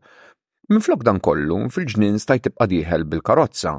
Minflok 0.71 1.01
dan 1.03 1.19
kollu, 1.19 1.65
fil-ġnien 1.75 2.21
stajt 2.23 2.45
tibqa 2.47 2.69
diħel 2.71 3.03
bil-karozza, 3.11 3.73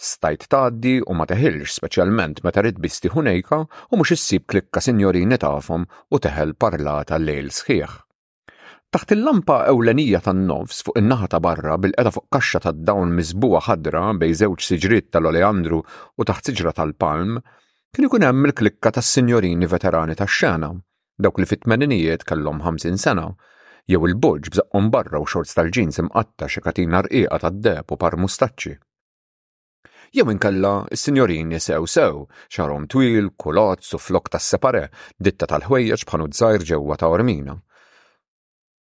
Stajt 0.00 0.46
taddi 0.48 0.94
u 0.96 1.12
ma 1.12 1.26
teħilx 1.28 1.74
speċjalment 1.76 2.38
meta 2.46 2.62
bisti 2.84 3.10
ħunejka 3.12 3.56
u 3.60 3.98
mhux 4.00 4.12
issib 4.14 4.46
klikka 4.52 4.80
sinjorini 4.86 5.36
tafhom 5.42 5.82
u 6.16 6.20
teħel 6.26 6.54
parlata 6.56 7.18
lejl 7.20 7.50
sħiħ. 7.56 7.90
Taħt 8.96 9.12
il-lampa 9.18 9.58
ewlenija 9.74 10.22
tan-nofs 10.24 10.80
fuq 10.88 11.02
in-naħa 11.02 11.28
ta' 11.34 11.42
barra 11.48 11.76
bil-qeda 11.84 12.14
fuq 12.16 12.26
kaxxa 12.32 12.62
tad-dawn 12.70 13.12
miżbuha 13.18 13.60
ħadra 13.68 14.06
bej 14.24 14.34
żewġ 14.40 14.64
siġrit 14.70 15.10
tal-oleandru 15.18 15.82
u 15.84 16.28
taħt 16.32 16.52
siġra 16.54 16.72
tal-palm, 16.80 17.36
kien 17.92 18.08
ikun 18.08 18.24
hemm 18.30 18.48
il-klikka 18.48 18.94
tas-sinjorini 18.96 19.68
veterani 19.76 20.16
tax-xena, 20.18 20.72
dawk 21.20 21.36
li 21.44 21.50
fit-tmeninijiet 21.52 22.24
kellhom 22.32 22.64
50 22.64 23.02
sena, 23.04 23.28
jew 23.84 24.00
il 24.08 24.16
bulġ 24.24 24.48
bżaqqhom 24.56 24.88
barra 24.96 25.20
u 25.20 25.28
xorts 25.34 25.58
tal-ġins 25.60 26.00
imqatta 26.06 26.48
xi 26.54 26.62
katina 26.70 27.02
rqieqa 27.04 27.44
tad-deb 27.44 27.92
u 27.98 28.06
par 28.06 28.16
mustaċċi 28.16 28.80
jew 30.12 30.28
inkella 30.30 30.86
s-sinjorin 30.90 31.52
sew 31.60 31.86
sew, 31.86 32.24
xarom 32.50 32.86
twil, 32.90 33.30
kulot, 33.38 33.82
suflok 33.84 34.28
tas 34.32 34.42
separe, 34.44 34.88
ditta 35.22 35.46
tal-ħwejjeġ 35.46 36.02
bħanu 36.08 36.26
dżajr 36.32 36.64
ġewwa 36.70 36.96
ta' 36.98 37.10
Ormina. 37.14 37.54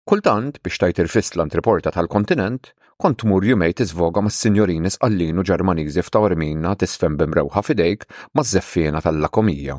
Kultant 0.08 0.56
biex 0.64 0.78
tajt 0.80 1.02
irfist 1.04 1.36
l-antriporta 1.36 1.92
tal-kontinent, 1.92 2.70
kont 2.98 3.26
mur 3.28 3.44
jumejt 3.44 3.84
iżvoga 3.84 4.22
ma' 4.24 4.32
s-sinjorin 4.32 4.88
isqallinu 4.88 5.44
ġermaniżi 5.44 6.00
f'ta' 6.02 6.24
Ormina 6.30 6.72
tisfem 6.80 7.18
bimrewħa 7.20 7.64
fidejk 7.66 8.08
ma' 8.32 8.46
zeffina 8.54 9.04
tal-lakomija. 9.04 9.76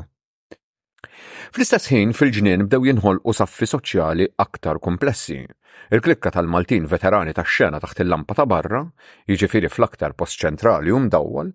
Fl-istess 1.50 1.90
ħin 1.90 2.14
fil-ġnien 2.14 2.68
bdew 2.68 2.86
jinħolqu 2.92 3.32
saffi 3.34 3.66
soċjali 3.72 4.30
aktar 4.38 4.78
komplessi 4.78 5.42
Il-klikka 5.92 6.30
tal-Maltin 6.34 6.86
veterani 6.92 7.32
tax 7.36 7.52
xena 7.56 7.78
taħt 7.82 8.02
il-lampa 8.04 8.36
ta' 8.38 8.46
barra, 8.52 8.80
jiġifieri 9.30 9.70
fl-aktar 9.70 10.14
post 10.18 10.40
ċentrali 10.44 10.92
u 10.94 10.98
mdawwal, 11.06 11.50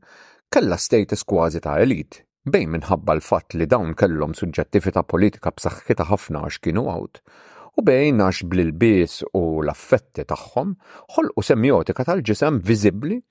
kellha 0.52 0.78
status 0.80 1.24
kważi 1.32 1.62
ta' 1.66 1.78
elit, 1.84 2.20
bejn 2.52 2.72
minħabba 2.76 3.16
l-fatt 3.18 3.56
li 3.60 3.68
dawn 3.74 3.96
kellhom 4.02 4.36
suġġettività 4.40 5.06
politika 5.16 5.54
b'saħħitha 5.56 6.08
ħafna 6.12 6.44
għax 6.48 6.60
kienu 6.68 6.84
għawt, 6.94 7.24
u 7.80 7.86
bejn 7.90 8.22
għax 8.28 8.44
bil-bis 8.54 9.22
u 9.32 9.44
l-affetti 9.64 10.28
tagħhom 10.32 10.76
ħolqu 11.16 11.48
semjotika 11.50 12.08
tal-ġisem 12.12 12.60
viżibbli 12.72 13.22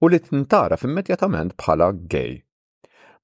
u 0.00 0.10
li 0.10 0.22
tintara 0.26 0.80
immedjatament 0.88 1.56
bħala 1.62 1.92
gay. 2.16 2.40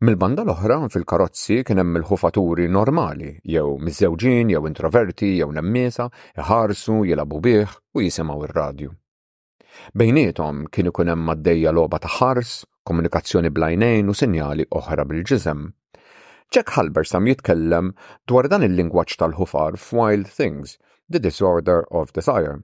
Mil-banda 0.07 0.43
l-oħra 0.43 0.81
fil-karozzi 0.91 1.57
kien 1.67 1.79
hemm 1.79 1.99
il-ħufaturi 2.01 2.65
normali, 2.77 3.29
jew 3.55 3.77
miżewġin, 3.87 4.49
jew 4.51 4.63
introverti, 4.67 5.29
jew 5.39 5.47
nemmisa, 5.55 6.09
iħarsu, 6.43 6.97
jilabu 7.07 7.39
bih 7.45 7.77
u 7.95 8.03
jisimgħu 8.03 8.49
ir-radju. 8.49 8.89
Bejnietom 9.95 10.65
kien 10.75 10.91
ikun 10.91 11.13
hemm 11.13 11.31
għaddejja 11.37 11.75
logħba 11.79 12.01
ta' 12.03 12.11
ħars, 12.17 12.57
komunikazzjoni 12.91 13.55
blajnejn 13.55 14.11
u 14.11 14.17
sinjali 14.25 14.67
oħra 14.81 15.07
bil-ġisem. 15.13 15.63
Jack 16.51 16.75
Halbersam 16.75 17.31
jitkellem 17.31 17.95
dwar 18.27 18.51
dan 18.51 18.67
il-lingwaġġ 18.67 19.17
tal-ħufar 19.23 19.79
f'Wild 19.79 20.27
Things, 20.43 20.81
The 21.09 21.23
Disorder 21.23 21.87
of 21.95 22.11
Desire, 22.19 22.59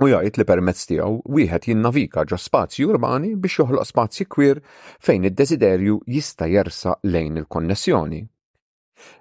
u 0.00 0.08
jgħid 0.08 0.38
li 0.40 0.44
permezz 0.48 0.86
tiegħu 0.90 1.16
wieħed 1.36 1.66
jinnaviga 1.70 2.22
ġo 2.30 2.36
spazji 2.42 2.86
urbani 2.90 3.32
biex 3.36 3.58
joħloq 3.60 3.88
spazji 3.90 4.26
kwir 4.34 4.60
fejn 5.08 5.26
id-desiderju 5.30 5.98
jista' 6.16 6.48
jersaq 6.52 7.04
lejn 7.14 7.36
il-konnessjoni. 7.42 8.20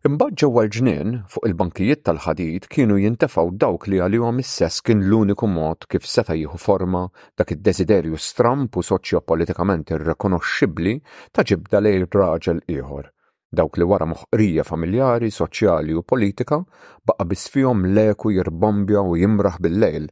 Imbagħad 0.08 0.38
ġewwa 0.44 0.64
l-ġnien 0.64 1.12
fuq 1.34 1.48
il-bankijiet 1.50 2.04
tal-ħadid 2.08 2.68
kienu 2.76 3.00
jintefgħu 3.02 3.54
dawk 3.64 3.90
li 3.92 4.00
għalihom 4.06 4.40
is-sess 4.46 4.84
kien 4.86 5.02
l-uniku 5.08 5.50
mod 5.50 5.88
kif 5.92 6.06
seta' 6.12 6.38
jieħu 6.40 6.62
forma 6.68 7.02
dak 7.40 7.56
id-desiderju 7.58 8.22
stramp 8.30 8.78
u 8.80 8.86
soċjopolitikament 8.94 9.92
irrekonoxxibbli 9.98 10.96
ta' 11.36 11.46
ġibda 11.52 11.82
lejn 11.84 12.08
raġel 12.18 12.62
ieħor 12.76 13.10
dawk 13.52 13.76
li 13.76 13.84
wara 13.84 14.06
moħqrija 14.08 14.64
familjari, 14.64 15.28
soċjali 15.28 15.92
u 15.92 16.06
politika 16.08 16.62
baqa' 17.08 17.28
bisfihom 17.28 17.82
leku 17.98 18.32
jirbombja 18.38 19.02
u 19.04 19.18
jimraħ 19.20 19.58
bil-lejl 19.66 20.06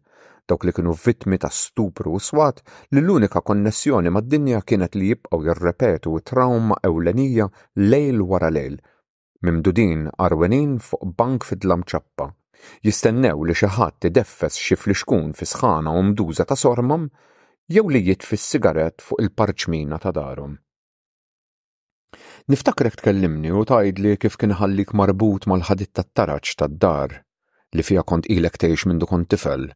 dawk 0.49 0.65
li 0.65 0.71
kienu 0.75 0.93
vittmi 1.05 1.37
ta' 1.43 1.51
stupru 1.61 2.15
u 2.17 2.19
swat 2.27 2.61
li 2.95 3.01
l-unika 3.03 3.39
konnessjoni 3.49 4.11
mad-dinja 4.15 4.61
kienet 4.69 4.95
li 4.97 5.11
jibqgħu 5.11 5.39
jirrepetu 5.45 6.15
trauma 6.31 6.77
ewlenija 6.89 7.45
lejl 7.91 8.23
wara 8.31 8.49
lejl. 8.57 8.79
Mimdudin 9.45 10.07
arwenin 10.25 10.79
fuq 10.87 11.03
bank 11.21 11.45
fid 11.49 11.67
ċappa. 11.91 12.27
Jistennew 12.83 13.43
li 13.47 13.53
xi 13.59 13.69
ħadd 13.77 14.09
ideffes 14.09 14.55
xi 14.65 14.75
flixkun 14.83 15.29
fi 15.37 15.45
sħana 15.51 15.93
u 15.99 16.01
mduża 16.09 16.43
ta' 16.45 16.57
sormam 16.63 17.05
jew 17.75 17.85
li 17.89 18.01
jitfis 18.09 18.49
sigaret 18.51 18.97
fuq 19.05 19.21
il-parċmina 19.23 19.97
ta' 20.03 20.11
darhom. 20.17 20.57
Niftakrek 22.49 22.95
tkellimni 22.97 23.51
u 23.53 23.63
li 24.01 24.11
kif 24.21 24.35
kien 24.39 24.57
ħallik 24.59 24.91
marbut 24.99 25.43
mal-ħadit 25.49 25.91
tat-taraċ 25.95 26.47
tad-dar 26.59 27.11
li 27.77 27.83
fija 27.85 28.03
kont 28.03 28.25
ilek 28.35 28.55
tgħix 28.57 28.81
minn 28.89 29.05
kont 29.11 29.29
tifel 29.31 29.69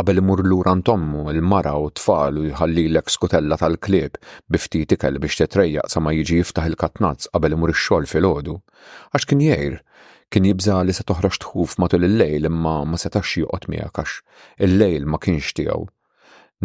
Qabel 0.00 0.18
imur 0.20 0.40
lura 0.50 0.72
ntommu 0.78 1.20
il-mara 1.30 1.72
u 1.82 1.84
tfal 1.96 2.34
u 2.40 2.44
jħallilek 2.44 3.12
skutella 3.16 3.56
tal-klieb 3.60 4.16
biftit 4.54 4.92
ikel 4.96 5.20
biex 5.24 5.36
tetrejjaq 5.42 5.90
sa 5.92 6.00
ma 6.02 6.10
jiġi 6.16 6.38
jiftaħ 6.40 6.64
il-katnazz 6.70 7.28
qabel 7.36 7.54
imur 7.56 7.72
ix-xogħol 7.74 8.08
fil-ħodu, 8.12 8.54
għax 9.18 9.28
kien 9.32 9.44
jgħir 9.44 9.76
kien 10.34 10.48
jibza 10.48 10.78
li 10.88 10.96
se 10.98 11.04
toħroġ 11.12 11.38
tħuf 11.44 11.76
matul 11.84 12.06
il-lejl 12.08 12.48
imma 12.50 12.72
ma 12.90 12.98
setax 13.04 13.36
joqgħod 13.44 13.68
miegħek 13.74 14.06
il-lejl 14.68 15.06
ma 15.12 15.20
kienx 15.26 15.54
tiegħu 15.60 15.86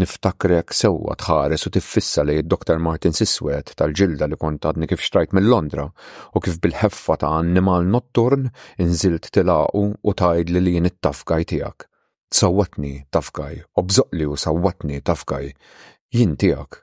niftakrek 0.05 0.73
sewwa 0.79 1.13
tħares 1.25 1.67
u 1.69 1.73
tiffissa 1.77 2.25
li 2.25 2.39
d-Dr. 2.41 2.79
Martin 2.87 3.13
Siswet 3.19 3.75
tal-ġilda 3.83 4.25
li 4.33 4.41
kont 4.41 4.65
għadni 4.71 4.89
kif 4.89 5.05
xtrajt 5.05 5.37
mill-Londra 5.37 5.85
u 6.33 6.41
kif 6.41 6.57
bil-ħeffa 6.65 7.19
ta' 7.21 7.35
annimal 7.43 7.85
notturn 7.93 8.49
inżilt 8.87 9.29
tilaqu 9.37 9.85
u 10.01 10.15
tajd 10.25 10.49
li 10.57 10.65
li 10.69 10.75
nittafkaj 10.89 11.47
tiegħek 11.53 11.79
sawwatni 12.33 13.05
tafkaj, 13.09 13.55
obżoqli 13.75 14.25
u 14.27 14.37
sawwatni 14.37 15.01
tafkaj, 15.01 15.49
jien 16.13 16.37
tiegħek. 16.37 16.77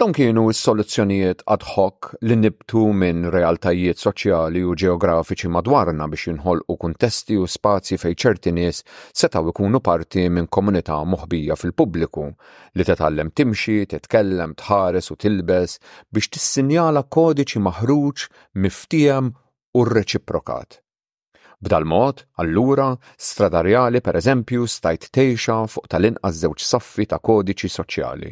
Dawn 0.00 0.10
kienu 0.12 0.42
s-soluzzjonijiet 0.50 1.44
ad 1.54 1.62
hoc 1.68 2.08
li 2.28 2.34
nibtu 2.40 2.80
minn 3.00 3.28
realtajiet 3.30 4.00
soċjali 4.02 4.64
u 4.66 4.72
ġeografiċi 4.82 5.52
madwarna 5.54 6.08
biex 6.10 6.32
jinħolqu 6.32 6.76
kuntesti 6.82 7.36
u 7.38 7.46
spazji 7.46 8.00
fej 8.02 8.16
ċerti 8.24 8.52
nies 8.58 8.82
setaw 9.22 9.52
ikunu 9.54 9.80
parti 9.88 10.26
minn 10.28 10.50
komunità 10.58 10.98
moħbija 11.14 11.56
fil-pubbliku 11.60 12.26
li 12.74 12.88
tetallem 12.90 13.30
timxi, 13.38 13.78
titkellem, 13.94 14.56
tħares 14.58 15.12
u 15.14 15.20
tilbes 15.26 15.78
biex 16.10 16.34
tissinjala 16.36 17.06
kodiċi 17.16 17.62
maħruġ, 17.70 18.28
miftijem 18.66 19.30
u 19.78 19.88
rreċiprokat. 19.94 20.80
B'dal-mod, 21.64 22.26
allura, 22.40 22.94
stradarjali 23.16 24.02
per 24.04 24.16
eżempju 24.20 24.66
stajt 24.76 25.06
tejxa 25.16 25.56
fuq 25.72 25.86
tal-inqas 25.88 26.42
żewġ 26.42 26.64
soffi 26.72 27.06
ta' 27.08 27.20
kodiċi 27.26 27.70
soċjali 27.76 28.30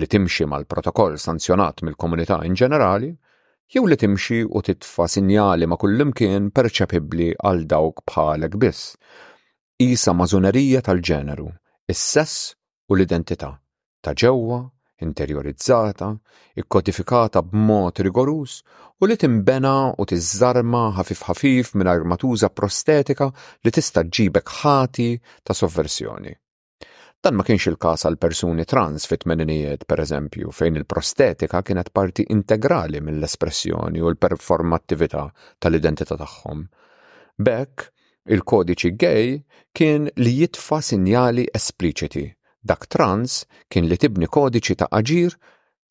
li 0.00 0.06
timxi 0.14 0.46
mal-protokoll 0.46 1.16
sanzjonat 1.24 1.82
mill-komunità 1.84 2.38
in 2.46 2.54
ġenerali, 2.60 3.10
jew 3.74 3.82
li 3.90 3.98
timxi 4.02 4.38
u 4.46 4.62
titfa 4.68 5.08
sinjali 5.10 5.66
ma' 5.66 5.80
kullimkien 5.82 6.48
perċepibbli 6.54 7.28
għal 7.42 7.66
dawk 7.74 8.04
bħalek 8.06 8.54
biss. 8.62 8.94
Isa 9.90 10.14
mażunerija 10.16 10.84
tal-ġeneru, 10.86 11.50
is-sess 11.90 12.52
u 12.88 12.94
l-identità, 12.96 13.56
ta' 14.00 14.14
ġewwa 14.14 14.62
interiorizzata, 15.04 16.14
ikkodifikata 16.58 17.42
b'mod 17.42 17.98
rigorus 18.04 18.60
u 19.00 19.06
li 19.08 19.16
timbena 19.16 19.92
u 19.98 20.06
tiżarma 20.06 20.84
ħafif 20.98 21.22
ħafif 21.30 21.74
minn 21.78 21.88
armatuża 21.90 22.50
prostetika 22.52 23.30
li 23.64 23.72
tista' 23.72 24.04
ġibek 24.06 24.52
ħati 24.60 25.08
ta' 25.42 25.56
sovversjoni. 25.56 26.32
Dan 27.20 27.36
ma 27.36 27.44
kienx 27.44 27.66
il-kas 27.68 28.06
għal 28.08 28.16
persuni 28.16 28.64
trans 28.64 29.04
fit-tmeninijiet, 29.04 29.82
per 29.84 30.00
eżempju, 30.00 30.52
fejn 30.56 30.78
il-prostetika 30.80 31.60
kienet 31.68 31.90
parti 31.92 32.24
integrali 32.32 33.02
mill-espressjoni 33.04 34.00
u 34.00 34.08
l-performattività 34.08 35.26
tal-identità 35.60 36.16
tagħhom. 36.16 36.64
Bekk, 37.36 37.90
il-kodiċi 38.32 38.94
gay 39.00 39.28
kien 39.72 40.08
li 40.16 40.32
jitfa 40.40 40.80
sinjali 40.80 41.44
espliċiti 41.56 42.24
dak 42.62 42.86
trans 42.92 43.46
kien 43.72 43.86
li 43.88 43.96
tibni 43.96 44.26
kodiċi 44.28 44.74
ta' 44.80 44.88
aġir 44.98 45.36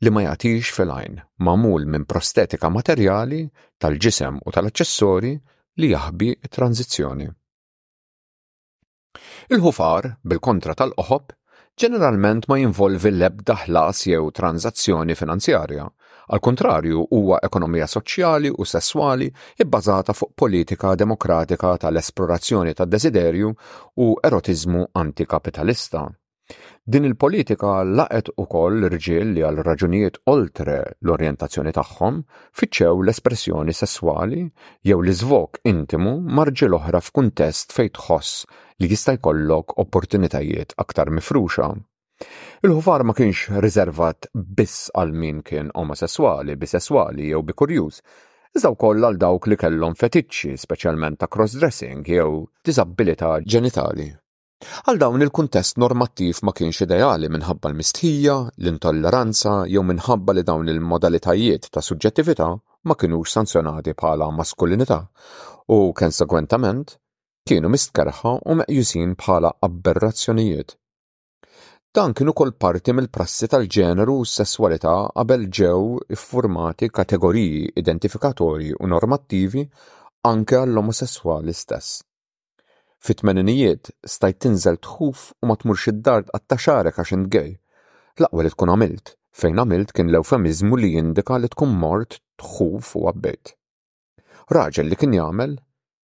li 0.06 0.12
ma 0.14 0.22
jagħtix 0.24 0.74
fil-għajn 0.78 1.16
mamul 1.48 1.88
minn 1.90 2.06
prostetika 2.12 2.70
materjali 2.70 3.40
tal-ġisem 3.82 4.38
u 4.46 4.54
tal-aċessori 4.54 5.32
li 5.82 5.90
jaħbi 5.90 6.30
tranzizjoni. 6.54 7.26
Il-ħufar, 9.50 10.06
bil-kontra 10.22 10.76
tal-qoħob, 10.78 11.32
ġeneralment 11.80 12.46
ma 12.50 12.58
jinvolvi 12.60 13.10
l-ebda 13.16 13.56
ħlas 13.64 14.04
jew 14.12 14.30
tranzazzjoni 14.32 15.16
finanzjarja. 15.18 15.88
Al 16.30 16.40
kontrarju 16.44 17.08
huwa 17.18 17.40
ekonomija 17.44 17.88
soċjali 17.90 18.52
u 18.54 18.66
sessuali 18.68 19.32
ibbażata 19.64 20.14
fuq 20.14 20.36
politika 20.38 20.94
demokratika 20.96 21.74
tal-esplorazzjoni 21.82 22.76
tad-desiderju 22.78 23.52
u 24.06 24.14
erotizmu 24.24 24.86
antikapitalista. 24.94 26.06
Din 26.94 27.03
il-politika 27.08 27.72
laqet 27.98 28.29
ukoll 28.41 28.79
l-irġiel 28.79 29.34
li 29.34 29.44
għal 29.50 29.60
raġunijiet 29.68 30.15
oltre 30.34 30.75
l-orjentazzjoni 31.06 31.74
tagħhom 31.77 32.15
fitxew 32.62 33.01
l-espressjoni 33.03 33.74
sesswali 33.79 34.39
jew 34.91 34.96
l-iżvok 35.03 35.60
intimu 35.74 36.13
marġi 36.39 36.70
oħra 36.79 37.01
f'kuntest 37.10 37.75
fejn 37.77 37.94
tħoss 37.98 38.39
li 38.82 38.89
jista' 38.94 39.15
jkollok 39.20 39.75
opportunitajiet 39.86 40.74
aktar 40.86 41.13
mifruxa. 41.20 41.68
Il-ħufar 42.65 43.03
ma 43.08 43.13
kienx 43.20 43.60
riservat 43.68 44.32
biss 44.60 44.89
għal 45.00 45.13
min 45.24 45.44
kien 45.50 45.70
omosessuali, 45.84 46.58
bisessuali 46.63 47.29
jew 47.29 47.44
bikurjuż, 47.51 48.01
iżda 48.58 48.74
wkoll 48.74 49.06
għal 49.06 49.22
dawk 49.22 49.46
li 49.53 49.60
kellhom 49.62 49.94
fetiċċi, 50.01 50.58
speċjalment 50.65 51.22
ta' 51.22 51.29
cross 51.29 51.56
dressing 51.62 52.01
jew 52.17 52.41
disabilità 52.65 53.38
ġenitali. 53.45 54.10
Għal 54.89 54.98
dawn 55.02 55.22
il-kuntest 55.26 55.78
normattiv 55.82 56.39
ma 56.48 56.54
kienx 56.56 56.82
ideali 56.86 57.28
minħabba 57.36 57.69
l-mistħija, 57.69 58.34
l-intolleranza 58.63 59.54
jew 59.74 59.84
minħabba 59.89 60.34
li 60.36 60.41
dawn 60.50 60.72
il-modalitajiet 60.74 61.69
ta' 61.76 61.84
suġġettività 61.88 62.48
ma 62.91 62.98
kienux 63.04 63.36
sanzjonati 63.38 63.93
bħala 64.02 64.28
maskulinità 64.39 64.98
u 65.76 65.78
konsegwentament 66.02 66.91
kienu 67.52 67.72
mistkerħa 67.78 68.34
u 68.50 68.58
meqjusin 68.63 69.15
bħala 69.24 69.54
aberrazzjonijiet. 69.69 70.76
Dan 71.95 72.17
kienu 72.22 72.36
kol 72.41 72.52
parti 72.65 72.98
mill-prassi 73.00 73.48
tal-ġeneru 73.56 74.17
u 74.26 74.28
s-sessualità 74.28 74.98
qabel 75.15 75.48
ġew 75.62 75.80
iffurmati 76.17 76.91
kategoriji 77.00 77.63
identifikatorji 77.86 78.76
u 78.76 78.91
normattivi 78.98 79.63
anke 80.34 80.60
għall-omosessuali 80.65 81.56
stess. 81.63 82.02
Fit-tmeninijiet 83.08 83.90
stajt 84.12 84.42
tinżel 84.44 84.76
tħuf 84.86 85.20
u 85.40 85.48
ma 85.48 85.56
tmurx 85.62 85.86
id-dar 85.92 86.26
għatta 86.36 86.58
xarek 86.66 86.98
għax 87.04 87.14
int 87.18 87.38
L-aqwa 88.20 88.44
li 88.44 88.50
tkun 88.52 88.72
għamilt, 88.74 89.12
fejn 89.40 89.62
għamilt 89.62 89.94
kien 89.96 90.10
l-eufemizmu 90.12 90.76
li 90.82 90.90
jindika 90.98 91.38
li 91.40 91.48
tkun 91.54 91.78
mort 91.84 92.18
tħuf 92.44 92.90
u 93.00 93.06
għabbejt. 93.14 93.54
Raġel 94.58 94.90
li 94.92 94.98
kien 95.00 95.16
jagħmel, 95.16 95.54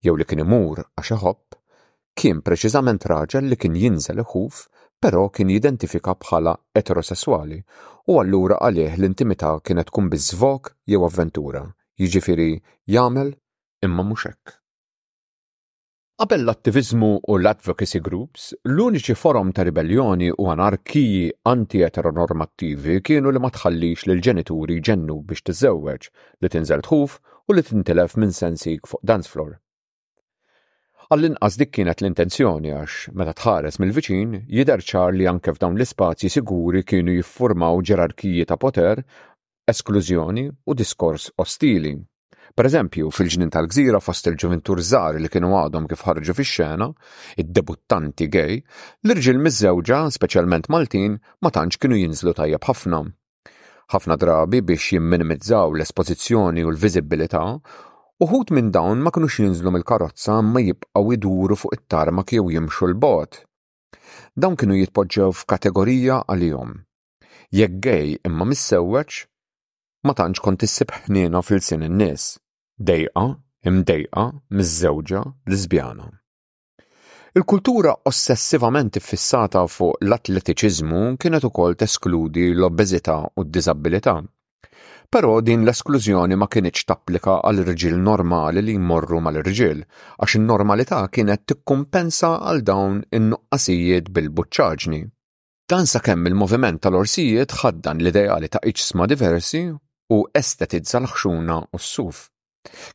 jew 0.04 0.18
li 0.20 0.28
kien 0.28 0.44
imur 0.44 0.82
għax 0.98 1.14
iħobb, 1.16 1.58
kien 2.20 2.44
preċiżament 2.44 3.08
raġel 3.14 3.48
li 3.48 3.56
kien 3.62 3.80
jinżel 3.80 4.20
iħuf 4.26 4.62
però 5.02 5.24
kien 5.32 5.54
jidentifika 5.56 6.18
bħala 6.26 6.58
eterosessuali 6.76 7.62
u 8.12 8.20
allura 8.20 8.60
għalih 8.68 8.98
l-intimità 9.00 9.54
kienet 9.64 9.88
tkun 9.94 10.12
biżvok 10.12 10.74
jew 10.92 11.06
avventura, 11.08 11.64
jiġifieri 12.04 12.52
jagħmel 12.98 13.38
imma 13.88 14.04
mhux 14.12 14.28
hekk. 14.34 14.60
Qabel 16.22 16.44
l-attivizmu 16.46 17.08
u 17.32 17.36
l-advocacy 17.42 17.98
groups, 18.06 18.44
l-uniċi 18.70 19.16
forum 19.18 19.50
ta' 19.58 19.64
ribellioni 19.66 20.28
u 20.30 20.50
anarkiji 20.54 21.24
anti-eteronormattivi 21.50 23.00
kienu 23.08 23.32
li 23.34 23.42
ma 23.42 23.50
tħallix 23.56 24.06
lil 24.06 24.22
ġenituri 24.28 24.76
ġennu 24.88 25.16
biex 25.32 25.42
tiżewweġ 25.50 26.06
li 26.46 26.52
tinżel 26.54 26.86
tħuf 26.86 27.16
u 27.50 27.56
li 27.58 27.64
tintilef 27.72 28.14
minn 28.22 28.36
sensik 28.38 28.86
fuq 28.92 29.02
dance 29.14 29.32
floor. 29.34 29.56
Għall-inqas 31.10 31.58
dik 31.64 31.74
kienet 31.80 32.04
l-intenzjoni 32.06 32.76
għax 32.84 33.00
meta 33.18 33.34
tħares 33.42 33.82
mill-viċin 33.82 34.38
jiderċar 34.60 35.18
li 35.18 35.26
anke 35.34 35.56
f'dawn 35.58 35.80
l-ispazji 35.82 36.30
siguri 36.38 36.86
kienu 36.94 37.18
jiffurmaw 37.18 37.82
ġerarkiji 37.90 38.46
ta' 38.54 38.62
poter, 38.62 39.02
esklużjoni 39.74 40.46
u 40.70 40.80
diskors 40.86 41.32
ostili. 41.48 41.98
Per 42.52 42.66
eżempju, 42.68 43.10
fil-ġnin 43.16 43.50
tal-gżira 43.54 44.00
fost 44.04 44.26
il-ġuventur 44.28 44.80
żgħar 44.84 45.18
li 45.22 45.30
kienu 45.32 45.52
għadhom 45.56 45.86
kif 45.88 46.02
ħarġu 46.08 46.34
fix-xena, 46.36 46.88
id-debuttanti 47.42 48.28
gej, 48.34 48.58
l-irġil 49.06 49.40
miż-żewġa, 49.46 50.00
speċjalment 50.18 50.68
Maltin, 50.74 51.16
ma 51.42 51.52
tantx 51.56 51.80
kienu 51.80 51.96
jinżlu 52.02 52.34
tajjeb 52.36 52.68
ħafna. 52.68 53.00
Ħafna 53.96 54.18
drabi 54.20 54.62
biex 54.68 54.98
jimminimizzaw 54.98 55.78
l-espożizzjoni 55.78 56.66
u 56.68 56.74
l-viżibilità, 56.74 57.46
uħut 58.26 58.52
minn 58.54 58.74
dawn 58.76 59.00
ma 59.02 59.14
kinux 59.16 59.40
jinżlu 59.46 59.72
mill-karozza 59.78 60.42
ma 60.44 60.60
jibqgħu 60.66 61.16
iduru 61.16 61.56
fuq 61.58 61.80
it-tarmak 61.80 62.36
jew 62.36 62.50
jimxu 62.58 62.92
l-bot. 62.92 63.46
Dawn 64.36 64.60
kienu 64.60 64.76
jitpoġġew 64.84 65.32
f'kategorija 65.40 66.20
għalihom. 66.28 66.78
Jekk 67.56 67.82
gej 67.88 68.12
imma 68.28 68.46
missewweċ, 68.52 69.26
ma 70.04 70.16
tantx 70.18 70.42
kont 70.44 70.64
issib 70.68 70.90
fil-sin 71.46 71.84
in-nies 71.88 72.32
dejqa, 72.90 73.24
imdejqa, 73.70 74.24
miż-żewġa, 74.58 75.22
l 75.50 75.54
-zbjana. 75.58 76.08
Il-kultura 77.38 77.92
ossessivament 78.10 78.94
fissata 79.00 79.62
fuq 79.76 79.94
l-atletiċiżmu 80.10 81.02
kienet 81.20 81.44
ukoll 81.50 81.76
teskludi 81.82 82.46
l-obbeżità 82.60 83.18
u 83.38 83.42
d-diżabilità. 83.44 84.16
Però 85.14 85.34
din 85.46 85.62
l-esklużjoni 85.64 86.36
ma 86.38 86.48
kienx 86.54 86.80
tapplika 86.90 87.34
għal 87.48 87.62
irġiel 87.62 87.98
normali 88.10 88.60
li 88.62 88.74
jmorru 88.80 89.20
mal-irġiel, 89.22 89.80
għax 90.22 90.32
in-normalità 90.40 91.00
kienet 91.14 91.46
tikkumpensa 91.48 92.30
għal 92.44 92.62
dawn 92.70 92.96
in-nuqqasijiet 93.16 94.06
bil-buċċaġni. 94.14 95.02
Dan 95.70 95.86
sakemm 95.94 96.24
il-moviment 96.28 96.80
tal-orsijiet 96.84 97.50
ħaddan 97.62 97.98
l-ideali 98.02 98.48
ta' 98.52 98.60
iċsma 98.72 99.04
diversi 99.08 99.62
u 100.16 100.18
estetizza 100.42 100.98
l-ħxuna 101.00 101.58
u 101.76 101.78
s-suf. 101.80 102.18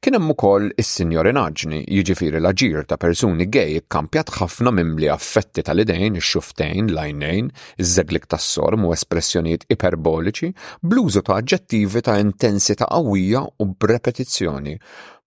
Kien 0.04 0.14
hemm 0.14 0.30
ukoll 0.32 0.66
is 0.80 0.90
inaġni 1.04 1.78
jiġifieri 1.94 2.40
l-aġir 2.40 2.84
ta' 2.90 2.98
persuni 3.04 3.46
gej 3.56 3.72
kkampjat 3.84 4.28
ħafna 4.36 4.72
mimli 4.76 5.08
affetti 5.14 5.64
tal-idejn, 5.68 6.18
ix-xuftejn, 6.20 6.84
l-għajnejn, 6.92 7.48
iż-żeglik 7.82 8.28
tas-sorm 8.34 8.86
u 8.86 8.92
espressjonijiet 8.96 9.66
iperboliċi, 9.76 10.52
bluzu 10.92 11.22
ta' 11.26 11.40
aġġettivi 11.40 12.04
ta' 12.08 12.16
intensità 12.26 12.86
qawwija 12.92 13.42
u 13.62 13.68
b'repetizzjoni, 13.80 14.76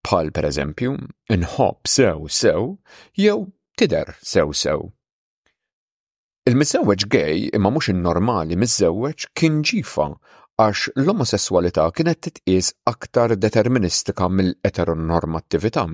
bħal 0.08 0.32
pereżempju 0.40 0.96
inħobb 1.36 1.92
sew 1.98 2.32
sew 2.42 2.64
jew 3.26 3.36
tider 3.82 4.16
sew 4.34 4.56
sew. 4.64 4.88
il 6.50 6.56
miżewweġ 6.58 7.02
gej 7.14 7.50
imma 7.58 7.70
mhux 7.74 7.92
in-normali 7.92 8.56
żewweġ 8.78 9.26
kien 9.38 9.60
ġifa 9.74 10.08
għax 10.60 10.90
l-omosessualità 11.00 11.84
kienet 11.96 12.20
titqis 12.26 12.70
aktar 12.92 13.32
deterministika 13.40 14.28
mill-eteronormattività. 14.38 15.86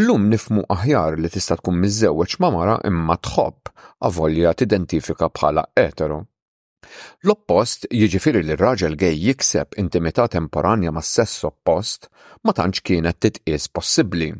L-lum 0.00 0.28
nifmu 0.32 0.62
aħjar 0.76 1.18
li 1.20 1.30
tista' 1.32 1.58
tkun 1.60 1.76
miżewweġ 1.82 2.36
ma' 2.40 2.50
mara 2.56 2.76
imma 2.88 3.18
tħobb 3.26 3.72
avolja 4.08 4.54
tidentifika 4.62 5.28
bħala 5.36 5.66
etero. 5.86 6.22
L-oppost 7.24 7.84
jiġifieri 7.92 8.42
li 8.44 8.56
r-raġel 8.56 8.96
gej 9.02 9.16
jikseb 9.26 9.76
intimità 9.84 10.26
temporanja 10.36 10.92
mas 10.92 11.12
sess 11.18 11.44
oppost 11.48 12.08
ma 12.44 12.56
tantx 12.56 12.84
kienet 12.88 13.20
titqis 13.26 13.68
possibbli 13.76 14.32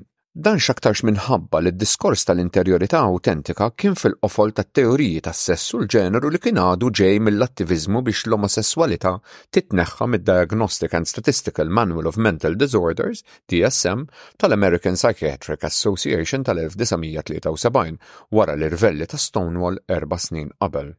Dan 0.46 0.58
xaktarx 0.64 1.00
minħabba 1.04 1.58
li 1.60 1.70
d-diskors 1.74 2.22
tal-interjorità 2.28 3.00
autentika 3.08 3.66
kien 3.82 3.98
fil-qofol 4.02 4.54
tat 4.56 4.70
teoriji 4.78 5.20
tas 5.26 5.42
sess 5.48 5.74
u 5.78 5.80
l-ġeneru 5.82 6.30
li 6.32 6.40
kien 6.46 6.60
għadu 6.62 6.88
ġej 7.00 7.20
mill-attivizmu 7.26 8.02
biex 8.06 8.22
l-omosessualità 8.30 9.12
titneħħa 9.56 10.08
mid-Diagnostic 10.14 10.96
and 11.00 11.10
Statistical 11.12 11.74
Manual 11.80 12.08
of 12.12 12.16
Mental 12.30 12.56
Disorders, 12.64 13.20
DSM, 13.52 14.06
tal-American 14.40 14.96
Psychiatric 15.02 15.68
Association 15.68 16.48
tal-1973 16.48 18.00
wara 18.32 18.56
l-irvelli 18.56 19.10
ta' 19.12 19.20
Stonewall 19.26 19.82
erba 20.00 20.16
snin 20.28 20.48
qabel. 20.56 20.94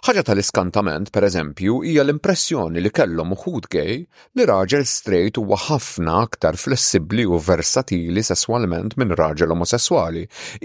Ħaġa 0.00 0.22
tal-iskantament, 0.26 1.10
per 1.12 1.24
eżempju, 1.26 1.74
hija 1.88 2.02
l-impressjoni 2.06 2.80
li 2.80 2.90
kellhom 2.98 3.34
uħud 3.34 3.66
gej 3.74 3.96
li 4.38 4.46
raġel 4.48 4.86
straight 4.88 5.36
huwa 5.36 5.58
ħafna 5.60 6.14
aktar 6.22 6.56
flessibbli 6.62 7.26
u 7.28 7.36
versatili 7.50 8.22
sesswalment 8.24 8.96
minn 9.02 9.12
raġel 9.20 9.52
omosessuali. 9.58 10.22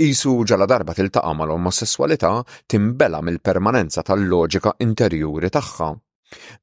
Isu 0.07 0.37
ġala 0.47 0.69
darba 0.71 0.95
tiltaqa' 0.95 1.35
mal-omosessualità 1.41 2.31
timbela 2.75 3.19
mill-permanenza 3.21 4.05
tal-loġika 4.07 4.77
interjuri 4.87 5.51
tagħha. 5.57 5.91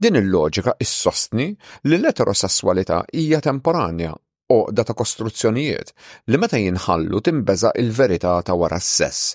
Din 0.00 0.22
il-loġika 0.24 0.78
issostni 0.86 1.50
li 1.52 1.96
l-eterosessualità 2.00 3.02
hija 3.20 3.44
temporanja 3.50 4.16
oqda 4.56 4.84
ta' 4.88 4.96
kostruzzjonijiet 5.00 5.92
li 6.32 6.40
meta 6.42 6.58
jinħallu 6.64 7.20
timbeza 7.28 7.70
il-verità 7.82 8.32
ta' 8.48 8.56
wara 8.62 8.78
s-sess, 8.82 9.34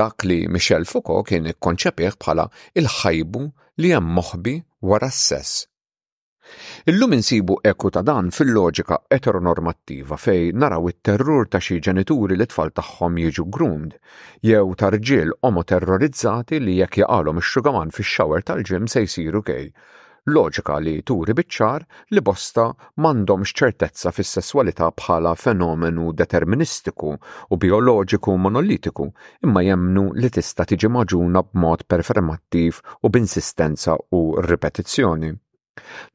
dak 0.00 0.24
li 0.28 0.38
Michel 0.56 0.86
Foucault 0.92 1.28
kien 1.28 1.50
ikkonċepih 1.52 2.16
bħala 2.24 2.48
il-ħajbu 2.80 3.42
li 3.82 3.92
hemm 3.96 4.16
moħbi 4.20 4.56
wara 4.90 5.10
s-sess. 5.12 5.64
Illum 6.92 7.14
insibu 7.16 7.54
ekku 7.70 7.88
ta' 7.96 8.02
dan 8.08 8.26
fil-loġika 8.36 8.98
eteronormattiva 9.16 10.18
fej 10.24 10.50
naraw 10.62 10.90
it-terrur 10.92 11.46
ta' 11.48 11.60
xi 11.66 11.78
ġenituri 11.86 12.36
li 12.36 12.46
tfal 12.50 12.72
tagħhom 12.76 13.16
jiġu 13.22 13.46
grund 13.56 13.96
jew 14.50 14.74
ta' 14.80 14.90
rġiel 14.92 15.32
omo 15.50 15.64
terrorizzati 15.72 16.60
li 16.66 16.78
jekk 16.82 17.00
jaqalhom 17.06 17.40
ix-xugaman 17.44 17.94
fix-xawer 17.98 18.44
tal-ġim 18.50 18.88
se 18.94 19.06
jsiru 19.08 19.42
kej 19.50 19.70
loġika 20.32 20.78
li 20.80 20.92
turi 21.04 21.34
biċċar 21.38 21.82
li 22.16 22.20
bosta 22.24 22.62
m'għandhomx 23.00 23.50
ċertezza 23.60 24.12
fis-sesswalità 24.18 24.88
bħala 25.00 25.34
fenomenu 25.36 26.12
deterministiku 26.20 27.10
u 27.52 27.58
bioloġiku 27.64 28.36
monolitiku, 28.46 29.08
imma 29.44 29.64
jemnu 29.66 30.06
li 30.16 30.30
tista' 30.38 30.64
tiġi 30.70 30.90
maġuna 30.96 31.42
b'mod 31.50 31.84
performattiv 31.86 32.80
u 33.04 33.10
b'insistenza 33.12 33.98
u 34.18 34.22
ripetizzjoni. 34.48 35.34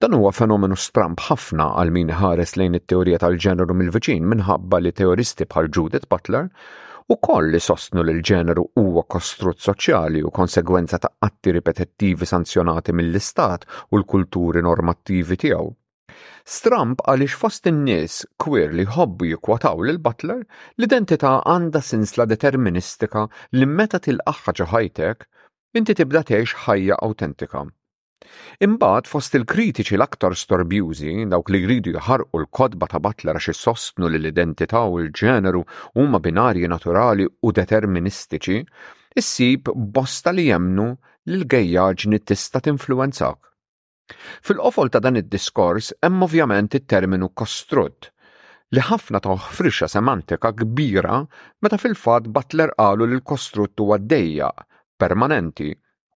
Dan 0.02 0.16
huwa 0.18 0.32
fenomenu 0.34 0.76
stramp 0.88 1.22
ħafna 1.30 1.70
għal 1.84 1.94
min 2.00 2.14
ħares 2.22 2.58
lejn 2.58 2.82
it-teorija 2.82 3.22
tal-ġeneru 3.26 3.78
mill-viċin 3.84 4.26
minħabba 4.34 4.82
li 4.88 4.96
teoristi 5.02 5.46
bħal 5.46 5.70
Judith 5.70 6.10
Butler 6.10 6.50
u 7.14 7.16
koll 7.26 7.48
li 7.54 7.60
sostnu 7.66 8.04
li 8.06 8.14
l-ġeneru 8.16 8.64
huwa 8.80 9.02
kostrut 9.14 9.62
soċjali 9.66 10.20
u 10.22 10.30
konsegwenza 10.40 11.00
ta' 11.06 11.10
atti 11.28 11.54
ripetittivi 11.56 12.28
sanzjonati 12.32 12.94
mill-istat 12.98 13.66
u 13.92 14.00
l-kulturi 14.02 14.62
normattivi 14.68 15.38
tiegħu. 15.46 15.66
Stramp 16.58 17.02
għaliex 17.14 17.40
fost 17.46 17.72
in-nies 17.72 18.20
kwir 18.46 18.78
li 18.80 18.86
hobbu 18.98 19.32
jikwataw 19.32 19.82
lil 19.90 20.00
Butler, 20.10 20.46
l-identità 20.78 21.34
għandha 21.56 21.82
sinsla 21.90 22.30
deterministika 22.36 23.26
li 23.58 23.66
meta 23.74 24.02
tilqaħħa 24.10 24.70
ħajtek 24.76 25.28
inti 25.82 25.98
tibda 26.02 26.24
tgħix 26.30 26.62
ħajja 26.70 27.02
autentika. 27.10 27.66
Imbagħad 28.66 29.06
fost 29.10 29.36
il-kritiċi 29.38 29.96
l-aktar 29.98 30.34
storbjużi 30.40 31.12
dawk 31.34 31.52
li 31.56 31.60
jridu 31.66 31.92
jħarqu 31.98 32.40
l-kodba 32.40 32.90
ta' 32.94 33.00
Butler 33.06 33.38
għax 33.40 33.52
issostnu 33.54 34.10
li 34.12 34.20
l-identità 34.20 34.82
u 34.96 34.98
l-ġeneru 35.04 35.62
huma 36.02 36.20
binarji 36.26 36.68
naturali 36.74 37.28
u 37.50 37.52
deterministiċi, 37.60 38.58
issib 39.22 39.72
bosta 40.00 40.34
li 40.36 40.50
jemnu 40.50 40.88
li 40.90 41.38
l-gejjaġni 41.38 42.20
tista' 42.32 42.64
tinfluwenzak. 42.68 43.40
Fil-qofol 44.50 44.92
ta' 44.98 45.04
dan 45.08 45.22
id-diskors 45.24 45.94
hemm 46.04 46.28
ovvjament 46.30 46.76
it-terminu 46.82 47.32
kostrutt 47.44 48.12
li 48.76 48.84
ħafna 48.92 49.24
ta' 49.24 49.40
ħfrixa 49.48 49.88
semantika 49.98 50.52
kbira 50.64 51.24
meta 51.64 51.80
fil-fat 51.86 52.28
Butler 52.40 52.76
qalu 52.78 53.04
li 53.08 53.22
l-kostrutt 53.22 53.80
huwa 53.88 54.02
dejja, 54.16 54.52
permanenti, 55.00 55.72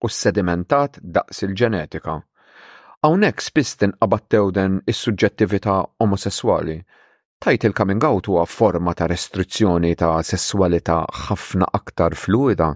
u 0.04 0.08
s-sedimentat 0.08 0.96
daqs 1.16 1.44
il-ġenetika. 1.46 2.14
Hawnhekk 3.06 3.42
spiss 3.44 3.76
tinqabad 3.80 4.24
tewden 4.32 4.78
is-suġġettività 4.92 5.74
omosessuali. 6.06 6.76
Tajt 7.40 7.66
il-coming 7.68 8.04
out 8.08 8.28
huwa 8.28 8.46
forma 8.52 8.94
ta' 8.96 9.08
restrizzjoni 9.12 9.94
ta' 10.02 10.18
sessualità 10.30 10.98
ħafna 11.24 11.68
aktar 11.80 12.16
fluida. 12.22 12.70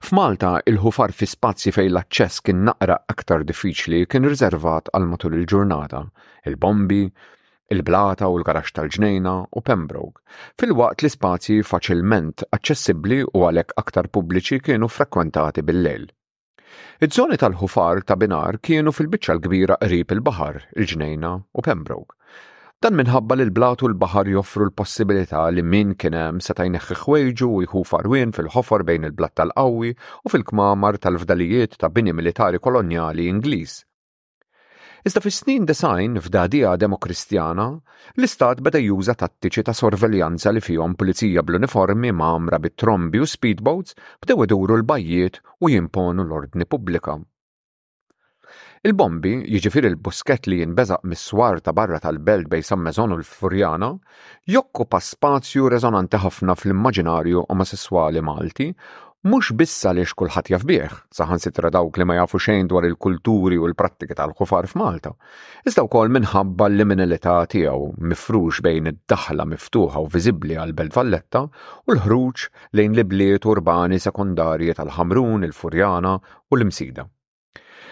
F'Malta 0.00 0.52
il-ħufar 0.70 1.12
fi 1.18 1.26
spazji 1.34 1.72
fejn 1.74 1.92
l-aċċess 1.92 2.42
kien 2.46 2.64
naqra 2.70 2.96
aktar 3.14 3.42
diffiċli 3.46 4.04
kien 4.06 4.28
riservat 4.30 4.90
għal 4.94 5.08
matul 5.12 5.34
il-ġurnata, 5.40 6.04
il-bombi, 6.50 7.04
il-Blata 7.72 8.26
u 8.26 8.38
l-Garax 8.40 8.72
tal-Ġnejna 8.76 9.32
u 9.56 9.60
Pembroke, 9.62 10.18
fil-waqt 10.58 11.04
li 11.04 11.10
spazji 11.12 11.58
faċilment 11.68 12.42
aċċessibbli 12.56 13.18
u 13.28 13.44
għalhekk 13.46 13.76
aktar 13.82 14.08
pubbliċi 14.16 14.58
kienu 14.68 14.88
frekwentati 14.94 15.62
bil-lejl. 15.68 16.08
Iż-żoni 17.06 17.36
tal-ħufar 17.42 18.02
ta' 18.08 18.16
binar 18.24 18.58
kienu 18.66 18.90
fil-biċċa 18.96 19.36
l-kbira 19.36 19.76
qrib 19.86 20.14
il-baħar, 20.16 20.58
il-ġnejna 20.82 21.30
u 21.30 21.64
Pembroke. 21.68 22.16
Dan 22.82 22.96
minħabba 22.98 23.36
li 23.38 23.44
l 23.46 23.52
blatu 23.60 23.86
l-bahar 23.86 24.26
joffru 24.32 24.66
l-possibilità 24.66 25.44
li 25.52 25.62
min 25.62 25.92
kienem 26.00 26.40
seta' 26.46 26.66
jneħħi 26.66 26.96
ħwejġu 27.04 27.48
u 27.52 27.60
jħu 27.68 27.84
farwin 27.90 28.32
fil-ħofor 28.34 28.82
bejn 28.90 29.06
il-blat 29.10 29.36
tal-qawwi 29.42 29.92
u 29.94 30.32
fil-kmamar 30.34 30.98
tal-fdalijiet 31.06 31.78
ta' 31.78 31.92
bini 31.92 32.16
militari 32.18 32.58
kolonjali 32.58 33.28
Ingliż. 33.34 33.76
Iżda 35.06 35.20
fis-snin 35.24 35.62
design 35.68 36.18
f'dadija 36.20 36.74
demokristjana, 36.82 37.64
l-istat 38.18 38.58
beda 38.66 38.82
juża 38.84 39.14
tattiċi 39.16 39.64
ta' 39.68 39.74
sorveljanza 39.78 40.52
li 40.52 40.60
fihom 40.66 40.92
pulizija 41.00 41.40
bl-uniformi 41.48 42.10
mamra 42.20 42.58
bit-trombi 42.60 43.22
u 43.24 43.28
speedboats 43.32 43.96
bdew 44.24 44.44
iduru 44.44 44.76
l-bajjiet 44.82 45.40
u 45.64 45.70
jimponu 45.72 46.26
l-ordni 46.26 46.68
pubblika. 46.68 47.16
Il-bombi, 48.88 49.34
jiġifier 49.54 49.86
il-busket 49.90 50.46
li 50.48 50.60
jinbeżaq 50.62 51.04
mis-swar 51.12 51.60
ta' 51.64 51.72
barra 51.76 51.98
tal-belt 52.00 52.48
bej 52.52 52.62
San 52.64 52.80
Mezzon 52.84 53.12
u 53.16 53.20
l-Furjana, 53.22 53.90
jokkupa 54.52 55.00
spazju 55.04 55.68
rezonanti 55.78 56.20
ħafna 56.22 56.56
fl-immaġinarju 56.60 57.46
omosessuali 57.52 58.20
Malti 58.24 58.68
mhux 59.28 59.50
bissa 59.60 59.90
li 59.92 60.04
xkulħat 60.08 60.46
jafbieħ, 60.52 60.92
saħan 61.12 61.12
saħansitra 61.16 61.70
dawk 61.72 61.98
li 62.00 62.04
ma 62.08 62.14
jafu 62.16 62.38
xejn 62.40 62.64
dwar 62.70 62.86
il-kulturi 62.88 63.58
u 63.60 63.66
l-prattika 63.68 64.14
tal-ħufar 64.16 64.68
f'Malta, 64.70 65.10
iżda 65.68 65.84
wkoll 65.84 66.08
minħabba 66.14 66.68
l-liminalità 66.70 67.34
tiegħu 67.52 67.90
mifrux 68.12 68.62
bejn 68.64 68.88
id-daħla 68.94 69.44
miftuħa 69.50 70.00
u 70.00 70.08
viżibbli 70.14 70.56
għal 70.62 70.72
Belt 70.78 70.96
Valletta 70.96 71.42
u 71.44 71.94
l-ħruġ 71.98 72.46
lejn 72.80 72.96
libliet 72.96 73.10
bliet 73.44 73.50
urbani 73.56 73.98
sekundarji 74.00 74.72
tal-Ħamrun, 74.80 75.44
il-Furjana 75.50 76.14
u 76.16 76.56
l-Msida. 76.56 77.04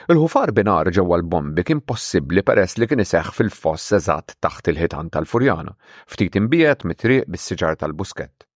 Il-ħufar 0.08 0.56
binar 0.56 0.88
ġewwa 0.96 1.20
l-bombi 1.20 1.60
kien 1.68 1.84
possibbli 1.84 2.40
peress 2.40 2.80
li 2.80 2.88
kien 2.88 3.04
iseħħ 3.04 3.32
fil-foss 3.36 3.92
eżatt 4.00 4.40
taħt 4.40 4.72
il-ħitan 4.72 5.12
tal-Furjana, 5.12 5.76
ftit 6.08 6.40
imbiet 6.40 6.88
mitriq 6.88 7.28
bis-siġar 7.28 7.76
tal-busket. 7.84 8.47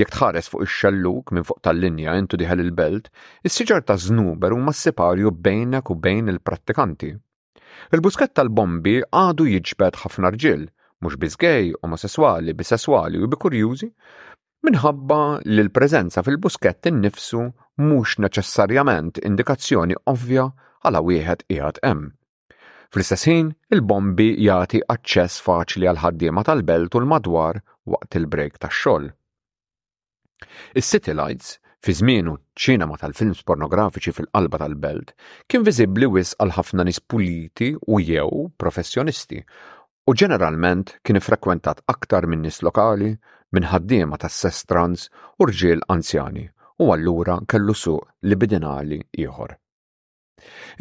Jekk 0.00 0.10
tħares 0.14 0.48
fuq 0.52 0.62
ix-xelluk 0.66 1.28
minn 1.36 1.44
fuq 1.48 1.58
tal-linja 1.66 2.14
intu 2.20 2.38
diħel 2.40 2.62
il-belt, 2.62 3.04
is-siġar 3.48 3.84
ta' 3.88 3.96
żnuber 4.04 4.54
huma 4.56 4.72
s 4.76 4.94
bejnek 5.46 5.92
u 5.92 5.94
bejn 6.06 6.32
il-prattikanti. 6.32 7.10
Il-busket 7.98 8.32
tal-bombi 8.38 8.96
għadu 9.20 9.44
jiġbed 9.52 10.00
ħafna 10.02 10.32
rġil, 10.36 10.64
mhux 11.02 11.14
biżgej, 11.24 11.70
omosessuali, 11.88 12.52
bisessuali 12.60 13.22
u 13.24 13.28
bikurjużi, 13.36 13.90
minħabba 14.66 15.20
li 15.52 15.62
l-preżenza 15.64 16.24
fil-busket 16.26 16.90
innifsu 16.90 17.44
mhux 17.86 18.18
neċessarjament 18.26 19.22
indikazzjoni 19.30 19.96
ovvja 20.14 20.48
għala 20.82 21.04
wieħed 21.10 21.44
qiegħed 21.48 21.78
hemm. 21.86 22.08
Fl-istess 22.90 23.30
ħin, 23.30 23.54
il-bombi 23.78 24.28
jagħti 24.48 24.82
aċċess 24.96 25.44
faċli 25.48 25.86
għal 25.92 26.02
ħaddiema 26.06 26.44
tal-belt 26.50 26.98
u 26.98 27.04
l-madwar 27.04 27.62
waqt 27.94 28.18
il-break 28.20 28.58
tax-xogħol. 28.66 29.08
Is-City 30.80 31.12
Lights 31.16 31.48
fi 31.86 31.92
żmienu 31.96 32.32
ċinema 32.66 32.94
tal-films 33.00 33.42
pornografiċi 33.50 34.14
fil-qalba 34.18 34.60
tal-belt 34.62 35.10
kien 35.52 35.66
viżibbli 35.66 36.08
wis 36.14 36.30
għal 36.40 36.54
ħafna 36.60 36.86
nies 36.90 37.00
puliti 37.12 37.68
u 37.96 38.00
jew 38.12 38.46
professjonisti 38.64 39.42
u 40.12 40.16
ġeneralment 40.24 40.94
kien 41.08 41.20
frekwentat 41.28 41.84
aktar 41.98 42.30
minn 42.34 42.46
nies 42.48 42.62
lokali, 42.70 43.12
minn 43.52 43.68
ħaddiema 43.74 44.22
tas-sess 44.26 44.64
trans 44.72 45.06
u 45.38 45.50
rġiel 45.52 45.84
anzjani 45.96 46.48
u 46.86 46.90
allura 46.96 47.38
kellu 47.54 47.76
suq 47.84 48.08
libidinali 48.32 49.04
ieħor. 49.26 49.58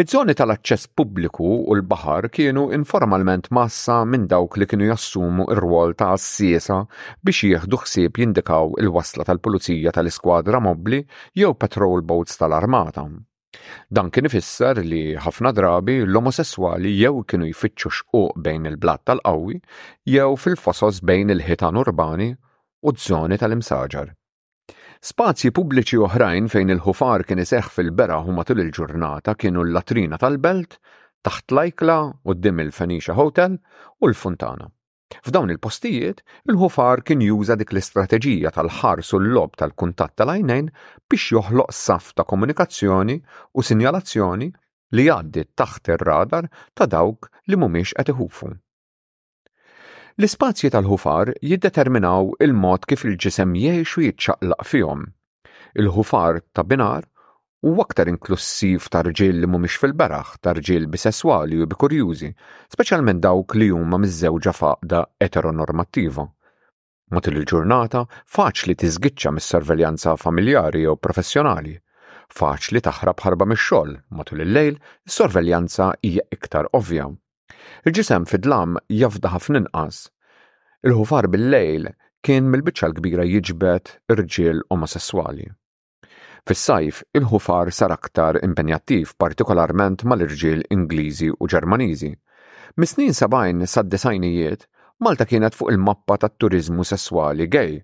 Iż-żoni 0.01 0.35
tal-aċċess 0.39 0.89
pubbliku 0.99 1.47
u 1.71 1.75
l-baħar 1.77 2.27
kienu 2.35 2.65
informalment 2.77 3.49
massa 3.57 3.99
minn 4.11 4.27
dawk 4.31 4.57
li 4.59 4.67
kienu 4.71 4.87
jassumu 4.89 5.47
r-rwol 5.55 5.95
ta' 6.01 6.11
assiesa 6.17 6.77
biex 7.27 7.41
jieħdu 7.49 7.79
ħsieb 7.83 8.21
jindikaw 8.23 8.71
il-wasla 8.83 9.27
tal-Pulizija 9.29 9.93
tal-Iskwadra 9.97 10.61
Mobli 10.67 11.01
jew 11.41 11.51
patrol 11.63 12.05
boats 12.13 12.39
tal-Armata. 12.41 13.05
Dan 13.89 14.09
kien 14.13 14.29
ifisser 14.29 14.79
li 14.91 15.03
ħafna 15.25 15.51
drabi 15.59 15.97
l-omosessuali 16.05 16.93
jew 17.01 17.23
kienu 17.27 17.49
jfittxu 17.51 17.91
xquq 17.97 18.23
bejn 18.47 18.69
il-blat 18.71 19.03
tal-qawwi 19.11 19.59
jew 20.15 20.29
fil-fosos 20.45 21.01
bejn 21.11 21.35
il-ħitan 21.35 21.81
urbani 21.83 22.31
u 22.31 22.95
d-żoni 22.95 23.41
tal-imsaġar. 23.41 24.15
Spazji 25.07 25.49
pubbliċi 25.57 25.97
oħrajn 26.05 26.47
fejn 26.53 26.71
il-ħufar 26.73 27.21
kien 27.27 27.39
iseħħ 27.41 27.69
fil-bera 27.75 28.15
huma 28.29 28.43
tul 28.47 28.59
il-ġurnata 28.63 29.33
kienu 29.43 29.62
l-latrina 29.67 30.17
tal-belt, 30.23 30.73
taħt 31.27 31.53
lajkla 31.59 31.95
u 32.27 32.35
d-dim 32.35 32.59
il-Fenisha 32.65 33.15
Hotel 33.15 33.55
u 33.55 34.09
l-Funtana. 34.09 34.67
F'dawn 35.29 35.53
il-postijiet, 35.55 36.19
il-ħufar 36.51 37.05
kien 37.07 37.23
juża 37.29 37.55
dik 37.62 37.71
l-istrateġija 37.73 38.51
tal-ħars 38.59 39.15
u 39.15 39.23
l-lob 39.23 39.55
tal-kuntat 39.63 40.17
tal-għajnejn 40.19 40.67
biex 41.07 41.33
joħloq 41.38 41.73
saf 41.81 42.12
ta' 42.19 42.27
komunikazzjoni 42.35 43.17
u 43.55 43.65
sinjalazzjoni 43.69 44.51
li 44.99 45.07
għaddi 45.15 45.47
taħt 45.63 45.93
ir-radar 45.95 46.51
ta' 46.75 46.91
dawk 46.97 47.31
li 47.47 47.55
mumiex 47.63 47.95
qed 48.03 48.12
iħufu. 48.19 48.51
L-ispazji 50.19 50.67
tal-ħufar 50.73 51.29
jiddeterminaw 51.47 52.25
il-mod 52.45 52.84
kif 52.91 53.05
il-ġisem 53.08 53.53
jgħix 53.55 53.93
u 53.99 54.01
jitċaqlaq 54.05 54.65
fihom. 54.67 55.05
Il-ħufar 55.79 56.39
ta' 56.58 56.65
binar 56.67 57.05
u 57.71 57.71
aktar 57.84 58.12
inklussiv 58.12 58.89
ta' 58.91 58.99
rġil 59.08 59.39
li 59.41 59.47
mhumiex 59.51 59.79
fil 59.84 59.95
beraħ 60.01 60.34
ta' 60.43 60.51
rġil 60.60 60.89
bisessuali 60.97 61.62
u 61.63 61.67
bikurjużi, 61.71 62.32
speċjalment 62.75 63.23
dawk 63.27 63.55
li 63.62 63.69
huma 63.77 64.01
miż-żewġa 64.03 64.53
faqda 64.60 65.05
eteronormattiva. 65.29 66.27
Mat 67.15 67.32
il-ġurnata 67.32 68.03
faċli 68.36 68.75
tiżgiċċa 68.84 69.32
mis-sorveljanza 69.38 70.17
familjari 70.25 70.84
jew 70.84 70.97
professjonali 71.08 71.77
faċli 72.43 72.84
taħrab 72.89 73.23
ħarba 73.23 73.47
mix-xogħol 73.53 73.95
matul 74.19 74.43
il-lejl, 74.49 74.84
is-sorveljanza 75.08 75.93
hija 76.12 76.27
iktar 76.39 76.67
ovvja. 76.82 77.08
Il-ġisem 77.89 78.25
fid-dlam 78.31 78.73
jafda 78.95 79.29
ħafna 79.35 79.59
inqas. 79.62 80.01
Il-ħufar 80.89 81.27
bil-lejl 81.35 81.88
kien 82.27 82.49
mill-biċċa 82.55 82.89
l-kbira 82.89 83.25
jiġbet 83.31 83.89
irġiel 84.13 84.59
omosessuali. 84.75 85.47
Fis-sajf, 86.51 86.99
il-ħufar 87.19 87.71
sar 87.79 87.95
aktar 87.97 88.39
impenjattiv 88.49 89.15
partikolarment 89.25 90.05
mal-irġiel 90.12 90.62
Ingliżi 90.77 91.31
u 91.33 91.49
Ġermaniżi. 91.55 92.12
Mis-snin 92.77 93.17
sabajn 93.21 93.65
sad-desajnijiet, 93.73 94.67
Malta 95.07 95.25
kienet 95.31 95.55
fuq 95.57 95.73
il-mappa 95.73 96.19
tat-turizmu 96.25 96.85
sessuali 96.93 97.49
gay. 97.57 97.77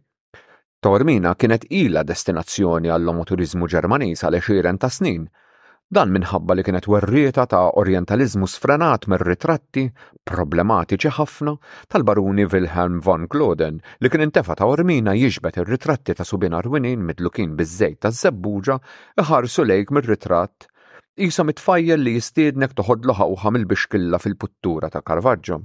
Tormina 0.86 1.32
kienet 1.40 1.66
ila 1.84 2.06
destinazzjoni 2.14 2.94
għall-omoturizmu 2.98 3.72
Ġermaniż 3.76 4.26
għal 4.28 4.42
20 4.42 4.84
ta' 4.84 4.94
snin, 5.00 5.26
Dan 5.94 6.10
minħabba 6.14 6.54
li 6.58 6.64
kienet 6.68 6.86
werrieta 6.92 7.44
ta' 7.50 7.60
orientalizmu 7.80 8.48
sfrenat 8.50 9.04
mir 9.12 9.22
ritratti 9.28 9.84
problematiċi 10.32 11.12
ħafna 11.18 11.54
tal-baruni 11.94 12.48
Wilhelm 12.54 12.98
von 13.08 13.28
Gloden 13.34 13.78
li 14.02 14.10
kien 14.10 14.26
intefa 14.26 14.56
ta' 14.58 14.70
Ormina 14.72 15.14
jiġbet 15.20 15.60
ir-ritratti 15.62 16.16
ta' 16.18 16.26
Subin 16.30 16.58
Arwinin 16.62 17.06
midlukin 17.12 17.54
biż-żejt 17.62 18.02
ta' 18.02 18.14
Zebbuġa 18.24 18.80
iħarsu 19.26 19.68
lejk 19.74 19.94
mir-ritratt 20.00 20.66
isa 21.30 21.46
mitfajjel 21.52 22.02
li 22.08 22.18
jistiednek 22.18 22.74
toħodlu 22.82 23.20
ħawħa 23.22 23.54
mill-bixkilla 23.58 24.24
fil-puttura 24.26 24.90
ta' 24.98 25.06
Karvaġġo. 25.12 25.62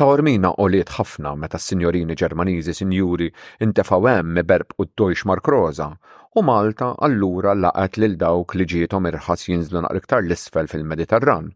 Taormina 0.00 0.48
oliet 0.62 0.90
ħafna 0.94 1.30
meta 1.42 1.58
s-sinjorini 1.60 2.14
Ġermaniżi 2.22 2.72
sinjuri 2.78 3.28
intefawem 3.66 4.26
hemm 4.32 4.42
berb 4.50 4.74
u 4.82 4.86
t 4.88 4.92
dojx 5.00 5.24
markroza 5.30 5.86
u 6.40 6.42
Malta 6.48 6.88
allura 7.08 7.54
laqat 7.60 7.96
lil 8.02 8.18
dawk 8.24 8.56
li 8.60 8.66
ġietom 8.72 9.08
irħas 9.12 9.46
jinżlu 9.48 9.82
naqriktar 9.86 10.20
l-isfel 10.26 10.68
fil-Mediterran. 10.74 11.48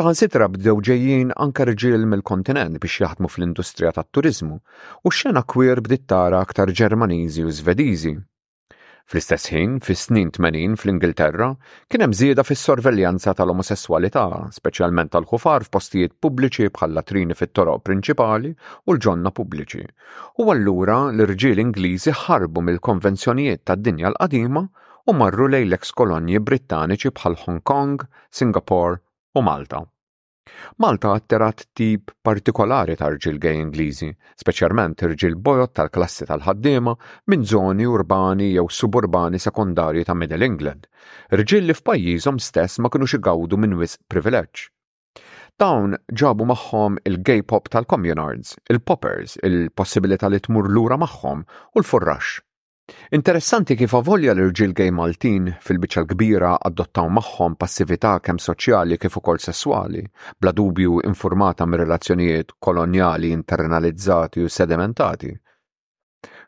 Saħan 0.00 0.20
sitra 0.20 0.50
bdew 0.58 0.76
ġejjin 0.90 1.32
anka 1.46 1.68
rġiel 1.72 2.04
mill-kontinent 2.12 2.82
biex 2.84 3.00
jaħdmu 3.06 3.32
fl-industrija 3.36 3.94
tat-turizmu 4.00 4.56
u 4.60 5.14
x-xena 5.16 5.44
kwir 5.54 5.80
bditt 5.88 6.08
tara 6.14 6.44
aktar 6.48 6.74
Ġermaniżi 6.82 7.48
u 7.52 7.60
zvedizi. 7.62 8.18
Fl-istess 9.12 9.42
ħin, 9.52 9.72
fis-snin 9.86 10.28
80 10.34 10.76
fl-Ingilterra, 10.78 11.48
kien 11.92 12.04
hemm 12.04 12.14
żieda 12.20 12.44
fis-sorveljanza 12.50 13.34
tal-omosessualità, 13.40 14.22
speċjalment 14.58 15.12
tal-ħufar 15.16 15.66
f'postijiet 15.68 16.14
pubbliċi 16.26 16.70
bħal 16.78 16.96
latrini 17.00 17.36
fit-toroq 17.40 17.84
prinċipali 17.88 18.54
u 18.54 18.96
l-ġonna 18.96 19.34
pubbliċi. 19.40 19.84
U 20.44 20.48
allura 20.56 20.96
l-irġiel 21.10 21.60
Ingliżi 21.66 22.16
ħarbu 22.24 22.64
mill-konvenzjonijiet 22.70 23.66
tad-dinja 23.72 24.10
l-qadima 24.14 24.64
u 25.12 25.18
marru 25.20 25.50
lejn 25.52 25.68
l 25.74 25.80
ex 25.80 25.92
kolonji 26.00 26.40
Brittaniċi 26.48 27.12
bħal 27.20 27.38
Hong 27.44 27.60
Kong, 27.72 28.08
Singapore 28.42 29.02
u 29.36 29.44
Malta. 29.50 29.84
Malta 30.84 31.08
atterat 31.18 31.62
tip 31.78 32.10
partikolari 32.28 32.96
ta' 33.02 33.06
rġil 33.12 33.38
gej 33.44 33.60
Ingliżi, 33.60 34.08
speċjalment 34.42 35.04
irġil 35.08 35.36
bojot 35.46 35.72
tal-klassi 35.80 36.26
tal-ħaddiema 36.30 36.92
minn 37.32 37.46
żoni 37.52 37.86
urbani 37.92 38.50
jew 38.50 38.66
suburbani 38.80 39.40
sekondarji 39.44 40.04
ta' 40.10 40.16
Middle 40.24 40.48
England, 40.48 40.84
rġil 41.42 41.64
li 41.70 41.78
f'pajjiżhom 41.80 42.42
stess 42.48 42.82
ma 42.86 42.92
kinux 42.98 43.16
igawdu 43.20 43.62
minn 43.64 43.78
wisq 43.80 44.04
privileġġ. 44.16 44.66
Dawn 45.64 45.96
ġabu 46.24 46.50
magħhom 46.54 47.00
il-gay 47.12 47.46
pop 47.54 47.72
tal-communards, 47.76 48.52
il-poppers, 48.76 49.38
il-possibilità 49.50 50.28
li 50.34 50.44
tmur 50.48 50.70
lura 50.76 51.00
magħhom 51.08 51.46
u 51.46 51.76
l-furrax. 51.86 52.40
Interessanti 53.16 53.74
kif 53.80 53.94
avolja 53.96 54.32
l-irġiel 54.36 54.72
gej 54.78 54.90
Maltin 54.96 55.44
fil 55.66 55.78
bicċa 55.84 56.02
l-kbira 56.02 56.50
adottaw 56.68 57.06
magħhom 57.18 57.54
passività 57.62 58.10
kemm 58.26 58.40
soċjali 58.46 58.98
kif 59.04 59.14
ukoll 59.20 59.40
sesswali, 59.44 60.02
bla 60.42 60.52
dubju 60.58 60.98
infurmata 61.10 61.66
mir 61.70 61.80
relazzjonijiet 61.84 62.50
kolonjali 62.68 63.30
internalizzati 63.36 64.44
u 64.44 64.50
sedimentati. 64.58 65.30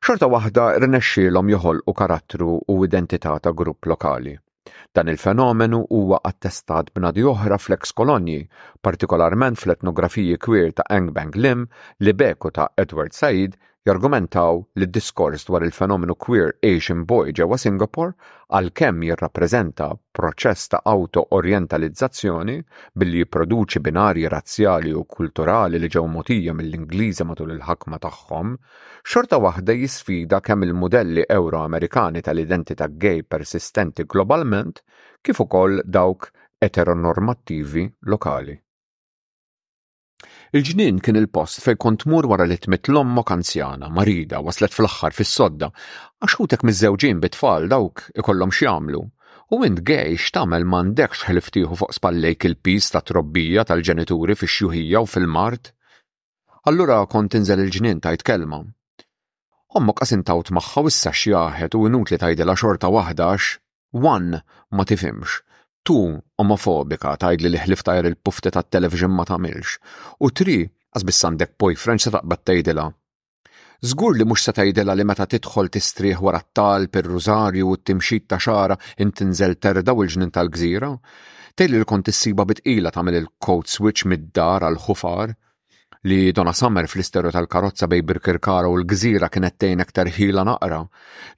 Xorta 0.04 0.28
waħda 0.34 0.66
rinexxielhom 0.84 1.52
joħolqu 1.54 1.94
karattru 2.02 2.50
u 2.72 2.76
identità 2.88 3.38
ta' 3.40 3.54
grupp 3.62 3.88
lokali. 3.94 4.34
Dan 4.96 5.08
il-fenomenu 5.12 5.80
huwa 5.96 6.18
attestat 6.32 6.90
b'nadi 6.92 7.24
oħra 7.32 7.56
fl-eks 7.64 7.96
kolonji, 8.02 8.42
partikolarment 8.84 9.56
fl-etnografiji 9.64 10.36
kwir 10.44 10.70
ta' 10.76 10.86
Engbang 11.00 11.34
Lim, 11.46 11.64
Libeku 12.04 12.52
ta' 12.58 12.68
Edward 12.84 13.16
Said, 13.22 13.56
jargumentaw 13.86 14.54
li 14.80 14.86
d-diskors 14.90 15.44
dwar 15.46 15.62
il-fenomenu 15.62 16.16
queer 16.24 16.48
Asian 16.70 17.04
boy 17.10 17.28
ġewwa 17.38 17.58
Singapore 17.64 18.16
għalkemm 18.58 19.04
jirrappreżenta 19.06 19.86
proċess 20.18 20.72
ta' 20.72 20.80
auto-orientalizzazzjoni 20.92 22.56
billi 23.00 23.22
jipproduċi 23.22 23.82
binarji 23.86 24.32
razzjali 24.34 24.96
u 25.02 25.04
kulturali 25.18 25.78
li 25.78 25.92
ġew 25.96 26.04
motija 26.16 26.56
mill-Ingliża 26.58 27.28
matul 27.30 27.54
il-ħakma 27.54 28.02
tagħhom, 28.08 28.56
xorta 29.06 29.38
waħda 29.46 29.78
jisfida 29.84 30.42
kemm 30.42 30.66
il-modelli 30.68 31.28
Euro-Amerikani 31.38 32.26
tal-identità 32.26 32.90
gay 32.90 33.22
persistenti 33.22 34.02
globalment 34.04 34.82
kif 35.22 35.44
ukoll 35.46 35.78
dawk 35.86 36.32
eteronormattivi 36.58 37.86
lokali. 38.10 38.56
Il-ġnien 40.58 40.98
kien 41.06 41.18
il-post 41.20 41.58
fejn 41.64 41.78
kont 41.84 41.98
tmur 42.02 42.26
wara 42.30 42.44
li 42.48 42.56
tmet 42.60 42.88
l-ommok 42.90 43.32
anzjana 43.34 43.88
marida 43.96 44.38
waslet 44.46 44.74
fl-aħħar 44.76 45.16
fis-sodda 45.18 45.68
għax 45.72 46.36
ħutek 46.38 46.62
miż-żewġin 46.68 47.20
bit-tfal 47.24 47.66
dawk 47.72 48.04
ikollhom 48.22 48.54
x'jagħmlu. 48.56 49.02
U 49.54 49.56
int 49.68 49.82
gej 49.90 50.16
x'tagħmel 50.22 50.64
m'għandekx 50.70 51.26
ħliftiħu 51.28 51.78
fuq 51.82 51.96
spallejk 51.98 52.48
il-pis 52.50 52.88
ta' 52.94 53.04
trobbija 53.10 53.66
tal-ġenituri 53.70 54.38
fix 54.40 54.54
xjuħija 54.56 55.04
u 55.04 55.10
fil-mart. 55.16 55.70
Allura 56.72 56.98
kont 57.12 57.36
inżel 57.40 57.62
il-ġnien 57.66 58.00
tajt 58.08 58.24
kelma. 58.30 58.62
Ommok 59.76 60.00
qasintawt 60.00 60.54
magħha 60.56 60.86
issa 60.92 61.12
x'jaħed 61.20 61.76
u 61.78 61.84
inutli 61.90 62.16
tgħidilha 62.22 62.58
xorta 62.62 62.90
waħdax, 62.96 63.52
one 64.16 64.42
ma 64.72 64.88
tifimx 64.88 65.42
tu 65.86 65.98
omofobika 66.42 67.12
tajd 67.22 67.42
li 67.46 67.58
ħlif 67.64 67.82
tajr 67.88 68.08
il-pufti 68.10 68.50
ta' 68.54 68.62
television 68.74 69.12
ma 69.16 69.24
tamilx, 69.28 69.74
u 70.24 70.26
tri 70.40 70.56
għazbis 70.66 71.20
għandek 71.28 71.52
boyfriend 71.62 72.02
se 72.02 72.10
taqbad 72.14 72.42
tajdela. 72.48 72.86
Zgur 73.86 74.16
li 74.16 74.24
mux 74.26 74.42
se 74.48 74.54
tajdela 74.56 74.96
li 74.96 75.04
meta 75.06 75.26
titħol 75.30 75.68
tistrieħ 75.70 76.22
wara 76.26 76.40
t-tal 76.42 76.88
per 76.92 77.06
rużarju 77.12 77.68
u 77.70 77.76
t-timxit 77.78 78.26
ta' 78.32 78.40
xara 78.42 78.78
intinżel 79.04 79.58
terda 79.66 79.94
u 79.94 80.02
l-ġnin 80.06 80.32
tal-gżira, 80.36 80.90
tejli 81.54 81.80
li 81.82 81.86
kont 81.90 82.10
issiba 82.12 82.48
bitqila 82.50 82.92
tamil 82.96 83.20
il-code 83.20 83.70
switch 83.76 84.08
mid-dar 84.10 84.66
għal-ħufar, 84.66 85.36
li 86.04 86.30
Donna 86.32 86.52
Summer 86.52 86.86
fl-isteru 86.90 87.30
tal-karozza 87.32 87.86
bej 87.88 88.02
Birkirkara 88.04 88.68
u 88.68 88.76
l-gżira 88.80 89.28
kienet 89.32 89.56
tejn 89.62 89.80
aktar 89.82 90.10
ħila 90.16 90.44
naqra, 90.48 90.82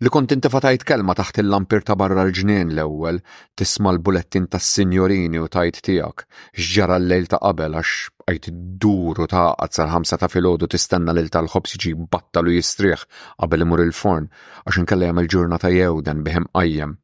li 0.03 0.11
kont 0.12 0.35
inti 0.35 0.51
fatajt 0.53 0.85
kelma 0.90 1.14
taħt 1.18 1.40
il-lampir 1.42 1.85
ta' 1.87 1.97
barra 1.99 2.25
l-ġnien 2.27 2.73
l-ewwel 2.75 3.21
tisma' 3.57 3.92
l-bulettin 3.94 4.49
tas-sinjorini 4.53 5.40
u 5.44 5.49
tajt 5.49 5.81
tiegħek 5.88 6.25
x'ġara 6.59 6.99
l-lejl 7.01 7.29
ta' 7.31 7.40
qabel 7.42 7.79
għax 7.79 7.94
għajt 8.29 8.49
id-duru 8.53 9.29
ta' 9.31 9.47
għazzar 9.55 9.92
ħamsa 9.94 10.21
ta' 10.25 10.29
filodu 10.33 10.68
tistenna 10.75 11.14
lil 11.16 11.31
tal-ħobs 11.33 11.77
jiġi 11.79 11.94
battalu 12.16 12.57
jistriħ 12.59 13.07
qabel 13.44 13.64
imur 13.64 13.85
il-forn 13.87 14.27
għax 14.66 14.83
inkella 14.83 15.14
il 15.23 15.31
ġurnata 15.33 15.71
jewden 15.73 16.25
biħem 16.27 16.51
għajjem. 16.53 16.97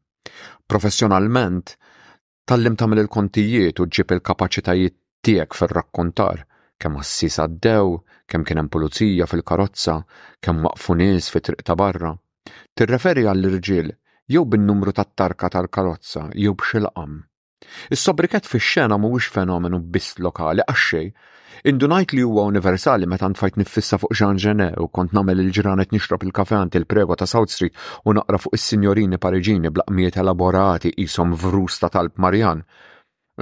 Professjonalment, 0.69 1.77
tal-lim 2.49 2.77
tamil 2.77 3.05
il-kontijiet 3.05 3.81
u 3.81 3.87
ġib 3.87 4.17
il-kapacitajiet 4.19 4.99
tiegħek 5.25 5.57
fil-rakkontar 5.57 6.43
kemm 6.83 6.99
assis 7.01 7.37
għaddew, 7.43 7.95
kemm 8.31 8.45
kien 8.49 8.61
hemm 8.63 8.71
pulizija 8.73 9.27
fil-karozza, 9.31 9.99
kemm 10.43 10.65
waqfu 10.67 10.97
nies 11.01 11.29
fi 11.33 11.43
triq 11.49 11.63
ta' 11.67 11.77
barra. 11.79 12.15
Tirreferi 12.77 13.27
għall-irġiel 13.31 13.93
jew 14.35 14.45
bin-numru 14.49 14.93
tat-tarka 14.93 15.51
tal-karozza 15.55 16.29
jew 16.35 16.55
b'xilqam. 16.59 17.23
Is-sobriket 17.95 18.45
fix-xena 18.49 18.99
mhuwiex 19.01 19.31
fenomenu 19.37 19.79
biss 19.93 20.19
lokali 20.19 20.63
Indu 21.65 21.71
indunajt 21.87 22.13
li 22.13 22.21
huwa 22.27 22.43
universali 22.51 23.07
meta 23.07 23.29
ntfajt 23.31 23.57
niffissa 23.57 23.97
fuq 23.99 24.13
Jean 24.13 24.37
Genet 24.43 24.75
u 24.77 24.89
kont 24.93 25.15
nagħmel 25.17 25.41
il-ġranet 25.45 25.93
nixrob 25.95 26.23
il-kafe 26.27 26.55
ant 26.59 26.75
il-prego 26.77 27.15
ta' 27.17 27.27
South 27.31 27.53
Street 27.55 27.73
u 28.05 28.13
naqra 28.19 28.41
fuq 28.43 28.59
is-sinjorini 28.59 29.17
Pariġini 29.23 29.71
blaqmiet 29.71 30.19
elaborati 30.21 30.93
qishom 30.99 31.33
vrusta 31.41 31.89
ta' 31.89 32.01
talb 32.03 32.19
Marjan 32.21 32.65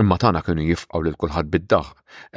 Imma 0.00 0.16
tagħna 0.22 0.40
kienu 0.44 0.62
jifqgħu 0.66 0.98
lil 1.04 1.16
kulħadd 1.22 1.48
bid-daħ, 1.54 1.88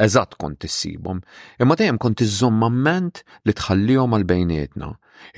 eżatt 0.05 0.35
kont 0.41 0.65
issibhom, 0.67 1.21
imma 1.63 1.77
dejjem 1.79 1.99
kont 2.03 2.23
iżommament 2.25 3.21
li 3.47 3.53
tħallihom 3.59 4.15
għal 4.17 4.25
bejnietna. 4.31 4.89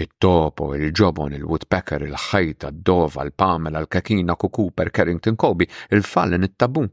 It-topo, 0.04 0.72
il-ġobon, 0.80 1.36
il-woodpecker, 1.38 2.08
il-ħajta, 2.08 2.72
d-dova, 2.80 3.28
l-pamela, 3.28 3.84
l-kakina, 3.84 4.34
kukuper, 4.36 4.90
Carrington 4.90 5.38
Kobi, 5.38 5.70
il-fallen, 5.94 6.48
it-tabu. 6.50 6.88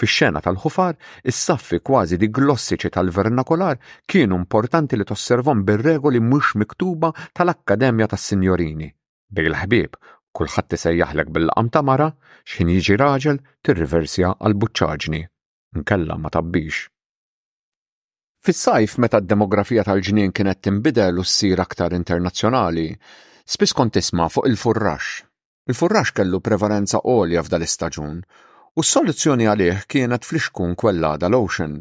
Fix-xena 0.00 0.40
tal-ħufar, 0.40 0.96
is-saffi 1.32 1.82
kważi 1.84 2.16
di 2.16 2.30
glossiċi 2.32 2.94
tal-vernakolar 2.96 3.76
kienu 4.08 4.40
importanti 4.40 4.96
li 4.96 5.04
tosservom 5.04 5.66
bir-regoli 5.68 6.22
mhux 6.32 6.56
miktuba 6.62 7.12
tal-Akkademja 7.36 8.08
tas-Sinjorini. 8.14 8.94
bil 9.36 9.56
ħbib 9.58 9.96
kulħadd 10.38 10.74
isejjaħlek 10.78 11.30
bil-laqam 11.34 11.70
ta' 11.74 11.82
mara 11.88 12.08
x'in 12.50 12.68
jiġi 12.76 12.96
raġel 13.02 13.38
tirriversja 13.64 14.34
għal 14.44 14.58
buċċaġni. 14.64 15.22
Nkella 15.80 16.18
ma 16.20 16.32
tabbix. 16.34 16.82
Fis-sajf 18.46 18.96
meta 19.02 19.18
d-demografija 19.22 19.84
tal-ġnien 19.88 20.34
kienet 20.36 20.60
tinbidel 20.62 21.18
u 21.22 21.24
ssir 21.26 21.58
aktar 21.64 21.96
internazzjonali, 21.98 22.88
spiss 23.54 23.74
kont 23.78 23.96
tisma' 23.96 24.28
fuq 24.34 24.46
il-furrax. 24.52 25.06
Il-furrax 25.72 26.12
kellu 26.20 26.38
prevalenza 26.48 27.00
għolja 27.02 27.42
f'dal 27.42 27.64
istaġun 27.66 28.18
u 28.76 28.84
s-soluzzjoni 28.84 29.48
għalih 29.50 29.86
kienet 29.92 30.26
fl-ixkun 30.28 30.76
kwella 30.78 31.16
dal 31.20 31.34
ocean 31.34 31.78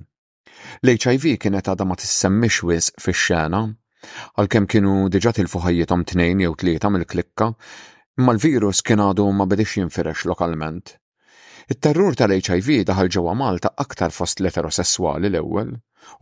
L-HIV 0.88 1.36
kienet 1.44 1.68
għadha 1.70 1.86
ma 1.86 1.98
tissemmix 2.00 2.64
wis 2.66 2.88
fix-xena, 3.04 3.60
għalkemm 4.40 4.68
kienu 4.72 4.94
diġà 5.14 5.34
tilfu 5.36 5.60
ħajjithom 5.66 6.06
tnejn 6.10 6.42
jew 6.46 6.54
tlieta 6.62 6.90
mill-klikka, 6.94 7.50
imma 8.22 8.32
l-virus 8.38 8.80
kien 8.88 9.02
għadu 9.04 9.24
ma 9.36 9.46
bedix 9.52 9.74
jinfirex 9.76 10.22
lokalment. 10.30 10.94
It-terrur 11.74 12.16
tal-HIV 12.16 12.86
daħal 12.88 13.10
ġewwa 13.16 13.34
Malta 13.36 13.74
aktar 13.84 14.14
fost 14.16 14.40
l-eterosessuali 14.40 15.28
l-ewwel, 15.32 15.74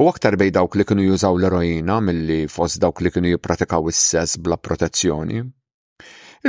u 0.02 0.08
aktar 0.10 0.38
bej 0.42 0.50
dawk 0.56 0.78
li 0.80 0.86
kienu 0.90 1.06
jużaw 1.06 1.38
l-eroina 1.38 2.00
milli 2.08 2.40
fost 2.56 2.80
dawk 2.82 3.04
li 3.04 3.12
kienu 3.14 3.34
jippratikaw 3.36 3.92
is-sess 3.94 4.40
bla 4.42 4.58
protezzjoni. 4.58 5.44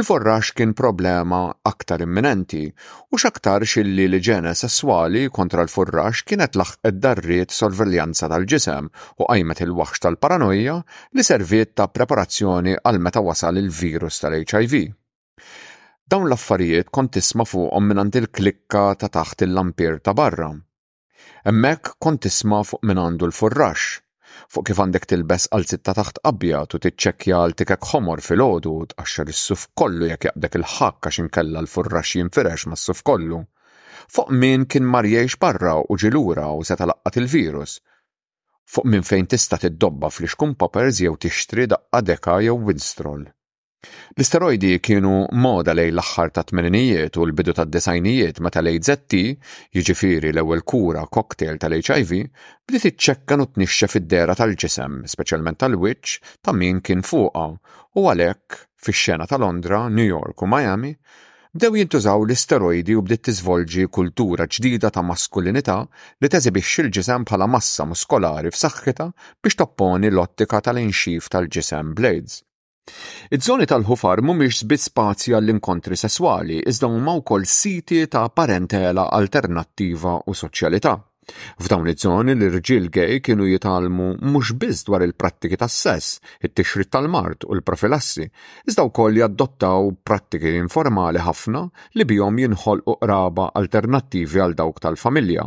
Il-forrax 0.00 0.54
kien 0.59 0.72
problema 0.72 1.42
aktar 1.72 2.07
imminenti 2.07 2.62
u 3.12 3.20
xaktar 3.20 3.66
xilli 3.68 4.09
li 4.14 4.22
ġene 4.24 4.54
sessuali 4.59 5.26
kontra 5.30 5.66
l-forrax 5.66 6.24
kienet 6.24 6.57
id 6.57 7.02
darriet 7.04 7.52
sorveljanza 7.54 8.33
tal-ġisem 8.33 8.88
u 9.20 9.28
qajmet 9.28 9.61
il-waħx 9.68 10.07
tal-paranoja 10.07 10.80
li 11.12 11.28
serviet 11.33 11.74
ta' 11.76 11.90
preparazzjoni 11.98 12.78
għal 12.80 13.04
meta 13.11 13.20
wasal 13.22 13.61
il-virus 13.61 14.24
tal-HIV. 14.24 14.85
Dawn 16.12 16.26
l-affarijiet 16.28 16.90
kont 16.96 17.10
tisma' 17.16 17.44
fuqhom 17.48 17.86
mingħand 17.90 18.16
il-klikka 18.20 18.80
ta' 19.02 19.08
taħt 19.14 19.42
il-lampir 19.46 19.94
ta' 20.04 20.12
barra. 20.18 20.48
Hemmhekk 21.48 21.94
kont 22.06 22.20
tisma' 22.26 22.58
fuq 22.70 22.82
minn 22.90 23.00
għandu 23.02 23.28
l-furrax, 23.30 23.84
fuq 24.52 24.66
kif 24.68 24.82
għandek 24.84 25.06
tilbes 25.14 25.46
għal 25.48 25.64
sitta 25.70 25.94
taħt 26.00 26.18
qabjat 26.26 26.74
u 26.76 26.80
tiċċekkja 26.86 27.38
għal 27.46 27.56
tikek 27.62 27.88
ħomor 27.92 28.20
fil-ħodu 28.26 28.72
u 28.72 28.84
tqaxxar 28.90 29.30
is-suf 29.32 29.62
kollu 29.82 30.10
jekk 30.10 30.28
jaqdek 30.34 30.58
il-ħakka 30.60 31.12
xinkella 31.18 31.62
l-furrax 31.64 32.12
jinfirex 32.20 32.68
mas-suf 32.74 33.00
kollu. 33.10 33.40
Fuq 34.14 34.34
min 34.44 34.66
kien 34.68 34.84
marjiex 34.96 35.38
barra 35.46 35.78
u 35.88 35.96
ġilura 36.04 36.50
u 36.58 36.66
seta 36.68 36.90
laqqat 36.92 37.16
il-virus. 37.22 37.78
Fuq 38.74 38.92
minn 38.92 39.08
fejn 39.10 39.30
tista' 39.36 39.60
tiddobba 39.64 40.12
fl-ixkum 40.12 40.52
papers 40.64 41.00
jew 41.06 41.16
tixtri 41.24 41.64
daqqa 41.72 42.04
deka 42.12 42.42
jew 42.48 42.58
Winstrol. 42.68 43.24
L-isteroidi 44.18 44.68
kienu 44.86 45.10
moda 45.44 45.72
lej 45.78 45.90
l-axħar 45.94 46.30
ta' 46.36 46.44
tmeninijiet 46.50 47.18
u 47.20 47.24
l-bidu 47.26 47.54
ta' 47.58 47.66
desajnijiet 47.72 48.38
meta 48.46 48.62
l-AZT, 48.62 49.16
jiġifieri 49.78 50.30
l-ewwel 50.30 50.62
kura 50.72 51.02
cocktail 51.16 51.58
tal-HIV, 51.64 52.12
bdiet 52.64 52.86
iċċekkan 52.90 53.44
u 53.44 53.46
tnixxa 53.58 53.88
fid-dera 53.96 54.36
tal-ġisem, 54.38 54.96
speċjalment 55.14 55.60
tal-wiċċ 55.64 56.32
ta' 56.48 56.56
min 56.62 56.80
kien 56.88 57.04
fuqha, 57.10 57.44
u 57.98 58.06
għalhekk 58.14 58.58
fix-xena 58.88 59.28
ta' 59.34 59.40
Londra, 59.44 59.82
New 59.98 60.08
York 60.14 60.46
u 60.46 60.48
Miami, 60.54 60.94
bdew 61.56 61.76
jintużaw 61.82 62.24
l-isteroidi 62.24 62.96
u 62.96 63.04
bdiet 63.04 63.26
tiżvolġi 63.28 63.84
kultura 63.98 64.48
ġdida 64.56 64.94
ta' 64.96 65.04
maskulinità 65.10 65.76
li 66.24 66.30
teżibixxi 66.38 66.86
l-ġisem 66.86 67.28
bħala 67.28 67.52
massa 67.58 67.84
muskolari 67.92 68.54
f'saħħitha 68.56 69.10
biex 69.42 69.60
topponi 69.64 70.08
l-ottika 70.14 70.64
tal-inxif 70.70 71.28
tal-ġisem 71.36 71.92
Blades. 72.00 72.40
Iż-żoni 73.34 73.66
tal-ħufar 73.68 74.20
mhumiex 74.30 74.58
biss 74.72 74.90
spazji 74.90 75.36
għall-inkontri 75.38 75.98
sesswali 76.02 76.60
iżda 76.74 76.92
huma 76.98 77.16
wkoll 77.24 77.48
siti 77.56 78.02
ta' 78.16 78.26
parentela 78.42 79.10
alternattiva 79.22 80.18
u 80.34 80.40
soċjalità. 80.44 80.98
F'dawn 81.64 81.87
iż-żoni 81.92 82.34
l-irġiel 82.34 82.88
gej 82.94 83.14
kienu 83.26 83.44
jitalmu 83.48 84.08
mhux 84.32 84.50
biss 84.62 84.82
dwar 84.88 85.02
il-prattiki 85.06 85.58
tas-sess, 85.60 86.08
it-tixrid 86.48 86.90
tal-mart 86.96 87.46
u 87.48 87.56
l-profilassi, 87.56 88.26
iżda 88.72 88.84
wkoll 88.90 89.20
jaddottaw 89.20 89.88
prattiki 90.10 90.52
informali 90.58 91.22
ħafna 91.28 91.62
li 91.96 92.06
bihom 92.10 92.42
jinħolqu 92.42 92.96
qraba 93.06 93.46
alternattivi 93.62 94.42
għal 94.46 94.56
dawk 94.60 94.82
tal-familja 94.87 95.44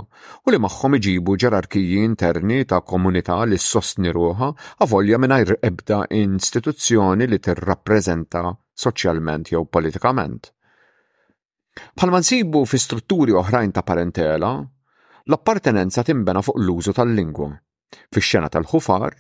u 0.48 0.54
li 0.56 0.62
magħhom 0.66 0.98
iġibu 1.00 1.38
ġerarkiji 1.46 2.02
interni 2.10 2.60
ta' 2.74 2.82
komunità 2.94 3.38
li 3.54 3.62
sostni 3.70 4.14
ruħa 4.18 4.50
avolja 4.88 5.22
mingħajr 5.26 5.60
ebda 5.72 6.00
istituzzjoni 6.24 7.28
li 7.30 7.38
tirrappreżenta 7.50 8.44
soċjalment 8.86 9.54
jew 9.54 9.62
politikament. 9.78 10.50
Palman 11.94 12.24
nsibu 12.26 12.64
fi 12.74 12.80
strutturi 12.88 13.36
oħrajn 13.44 13.74
ta' 13.78 13.86
parentela, 13.92 14.56
l-appartenenza 15.30 16.04
timbena 16.08 16.42
fuq 16.42 16.58
l-użu 16.64 16.94
tal-lingwa. 16.96 17.50
Fix-xena 18.16 18.48
tal-ħufar, 18.54 19.14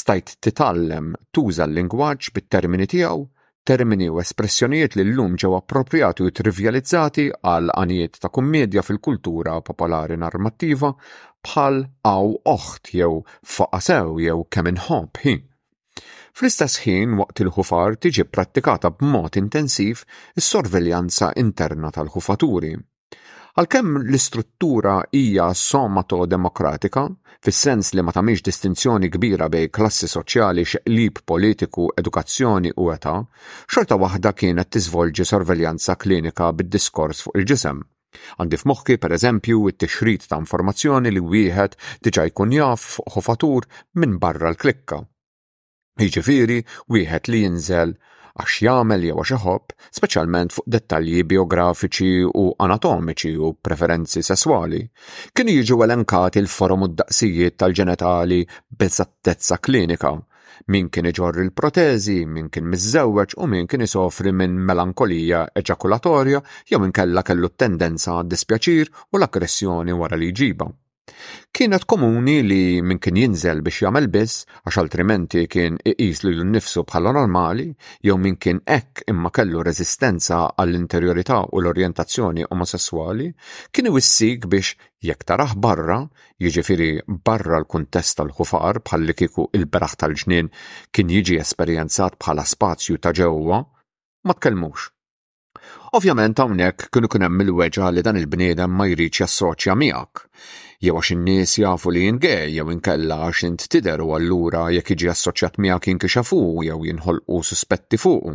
stajt 0.00 0.34
titallem 0.44 1.10
tuża 1.36 1.66
l-lingwaġġ 1.66 2.30
bit-termini 2.36 2.86
tiegħu, 2.88 3.24
termini 3.68 4.08
u 4.14 4.20
espressjonijiet 4.24 4.96
li 4.96 5.04
llum 5.08 5.36
ġew 5.40 5.52
appropriati 5.58 6.24
u 6.24 6.32
trivializzati 6.38 7.26
għal 7.52 7.70
anijiet 7.82 8.18
ta' 8.22 8.30
kummedja 8.36 8.84
fil-kultura 8.86 9.58
popolari 9.68 10.16
narmattiva 10.24 10.90
bħal 11.48 11.78
aw 12.12 12.34
oħt 12.54 12.92
jew 13.00 13.14
faqasew 13.56 14.16
jew 14.26 14.38
kemm 14.56 14.72
inħobb 14.74 15.22
hi. 15.24 15.34
Fl-istess 16.34 16.80
ħin 16.84 17.16
waqt 17.22 17.44
il-ħufar 17.46 17.98
tiġi 18.04 18.28
prattikata 18.36 18.90
b'mod 19.00 19.38
intensiv 19.42 20.02
is-sorveljanza 20.40 21.32
interna 21.46 21.92
tal-ħufaturi 21.96 22.74
Għalkemm 23.54 23.98
l-istruttura 24.08 24.92
hija 25.14 25.44
somato-demokratika, 25.58 27.02
fis-sens 27.46 27.92
li 27.94 28.02
ma 28.02 28.10
tamiex 28.16 28.42
distinzjoni 28.48 29.10
kbira 29.14 29.46
bej 29.54 29.68
klassi 29.76 30.08
soċjali, 30.10 30.64
xeqlib 30.70 31.20
politiku, 31.32 31.84
edukazzjoni 32.02 32.72
u 32.82 32.88
età, 32.96 33.12
xorta 33.74 34.00
waħda 34.02 34.32
kienet 34.42 34.72
tiżvolġi 34.74 35.26
sorveljanza 35.30 35.94
klinika 36.04 36.48
bid-diskors 36.60 37.22
fuq 37.28 37.38
il-ġisem. 37.44 37.78
Għandi 38.40 38.60
f'moħħi 38.64 38.96
per 39.04 39.14
eżempju 39.18 39.62
it-tixrid 39.70 40.26
ta' 40.32 40.40
informazzjoni 40.42 41.14
li 41.14 41.22
wieħed 41.34 41.78
diġà 42.08 42.26
jkun 42.32 42.56
jaf 42.58 42.88
ħofatur 43.14 43.70
minn 44.02 44.18
barra 44.26 44.50
l-klikka. 44.50 44.98
Jiġifieri 46.02 46.58
wieħed 46.96 47.30
li 47.34 47.44
jinżel 47.46 47.94
għax 48.42 48.54
jagħmel 48.66 49.04
jew 49.06 49.14
għax 49.22 49.32
iħobb, 49.36 49.74
speċjalment 49.98 50.54
fuq 50.54 50.70
dettalji 50.74 51.20
biografiċi 51.32 52.10
u 52.42 52.44
anatomiċi 52.66 53.30
u 53.46 53.50
preferenzi 53.68 54.22
sesswali, 54.26 54.80
kienu 55.32 55.54
jiġu 55.60 55.78
elenkati 55.86 56.42
l-forum 56.42 56.86
u 56.88 56.90
d-daqsijiet 56.92 57.58
tal-ġenitali 57.62 58.40
b'eżattezza 58.82 59.60
klinika, 59.70 60.10
min 60.74 60.90
kien 60.90 61.06
iġorri 61.14 61.46
l-protezi, 61.46 62.20
min 62.26 62.50
kien 62.50 62.66
miżewweġ 62.74 63.38
u 63.38 63.46
min 63.54 63.70
kien 63.70 63.86
isofri 63.86 64.34
minn 64.40 64.58
melankolija 64.70 65.44
eġakulatorja 65.62 66.42
jew 66.72 66.82
minkella 66.82 67.22
kella 67.22 67.28
kellu 67.28 67.54
tendenza 67.64 68.18
għad 68.18 68.32
dispjaċir 68.34 68.92
u 69.14 69.20
l-aggressjoni 69.20 69.94
wara 70.02 70.18
li 70.18 70.34
jġiba. 70.34 70.74
Kienet 71.56 71.82
komuni 71.92 72.34
li 72.50 72.58
min 72.90 72.98
kien 73.06 73.16
jinżel 73.20 73.58
biex 73.64 73.78
jagħmel 73.84 74.06
biss 74.12 74.44
għax 74.60 74.76
altrimenti 74.82 75.42
kien 75.54 75.74
iqis 75.90 76.22
l 76.22 76.30
nnifsu 76.46 76.84
bħala 76.92 77.10
normali 77.16 77.66
jew 78.08 78.14
min 78.26 78.38
kien 78.44 78.60
hekk 78.76 79.02
imma 79.14 79.30
kellu 79.38 79.64
reżistenza 79.68 80.38
għall-interjorità 80.62 81.40
u 81.50 81.60
l-orjentazzjoni 81.62 82.46
omosessuali 82.56 83.28
kien 83.72 83.90
iwissik 83.92 84.48
biex 84.54 84.72
jekk 85.10 85.28
taraħ 85.32 85.52
barra, 85.66 85.98
jiġifieri 86.46 86.88
barra 87.30 87.60
l-kuntest 87.60 88.16
tal-ħufar 88.22 88.80
bħalli 88.88 89.16
kieku 89.20 89.46
il-beraħ 89.60 89.98
tal-ġnien 90.04 90.48
kien 90.90 91.12
jiġi 91.18 91.38
esperjenzat 91.44 92.16
bħala 92.24 92.48
spazju 92.54 92.96
ta' 93.04 93.12
ġewwa, 93.20 93.60
ma 94.24 94.38
tkellmux. 94.40 94.88
Ovvjament 96.00 96.40
hawnhekk 96.42 96.88
kienu 96.90 97.12
kien 97.12 97.28
hemm 97.28 97.46
il-weġa 97.48 97.92
li 97.92 98.08
dan 98.08 98.22
il-bniedem 98.24 98.72
ma 98.80 98.88
jridx 98.94 99.26
jassoċja 99.26 99.76
miegħek 99.84 100.26
jew 100.82 100.94
għax 100.98 101.10
in-nies 101.14 101.52
jafu 101.60 101.90
li 101.94 102.00
jien 102.04 102.16
gej 102.22 102.48
jew 102.56 102.72
inkella 102.74 103.18
għax 103.24 103.42
int 103.48 103.66
tidher 103.74 104.02
u 104.06 104.10
allura 104.18 104.64
jekk 104.76 104.94
jiġi 104.94 105.10
assoċjat 105.12 105.58
miegħek 105.64 105.90
jinkixafu 105.90 106.40
jew 106.68 106.78
jinħolqu 106.88 107.40
suspetti 107.50 108.00
fuq. 108.04 108.34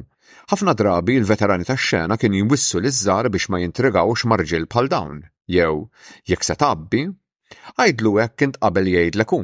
Ħafna 0.53 0.73
drabi 0.77 1.17
l-veterani 1.21 1.67
tax-xena 1.69 2.17
kien 2.21 2.37
jwissu 2.41 2.79
l-iżżar 2.81 3.29
biex 3.35 3.49
ma 3.53 3.61
jintrigawx 3.63 4.25
marġil 4.31 4.67
bħal 4.71 4.91
dawn, 4.95 5.19
jew 5.45 5.87
jekk 6.33 6.45
se 6.51 6.57
tabbi, 6.63 7.03
għajdlu 7.77 8.15
hekk 8.23 8.47
int 8.49 8.61
qabel 8.63 8.93
jgħidlek 8.95 9.35
hu. 9.35 9.43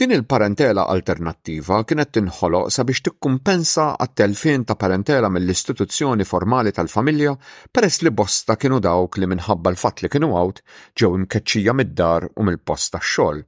Din 0.00 0.08
il-parentela 0.16 0.82
alternattiva 0.92 1.78
kienet 1.88 2.08
tinħoloq 2.16 2.70
sabiex 2.76 3.02
tikkumpensa 3.08 3.84
għat-telfin 4.04 4.62
ta' 4.70 4.76
parentela 4.84 5.28
mill-istituzzjoni 5.34 6.24
formali 6.30 6.70
tal-familja 6.78 7.34
peress 7.76 8.00
li 8.06 8.12
bosta 8.20 8.54
kienu 8.62 8.78
dawk 8.86 9.18
li 9.20 9.28
minħabba 9.34 9.72
l-fatt 9.74 10.00
li 10.02 10.08
kienu 10.14 10.30
għawt 10.38 10.62
ġew 11.02 11.10
imkeċċija 11.18 11.74
mid-dar 11.82 12.24
u 12.30 12.46
mill-post 12.48 12.94
tax-xogħol. 12.96 13.42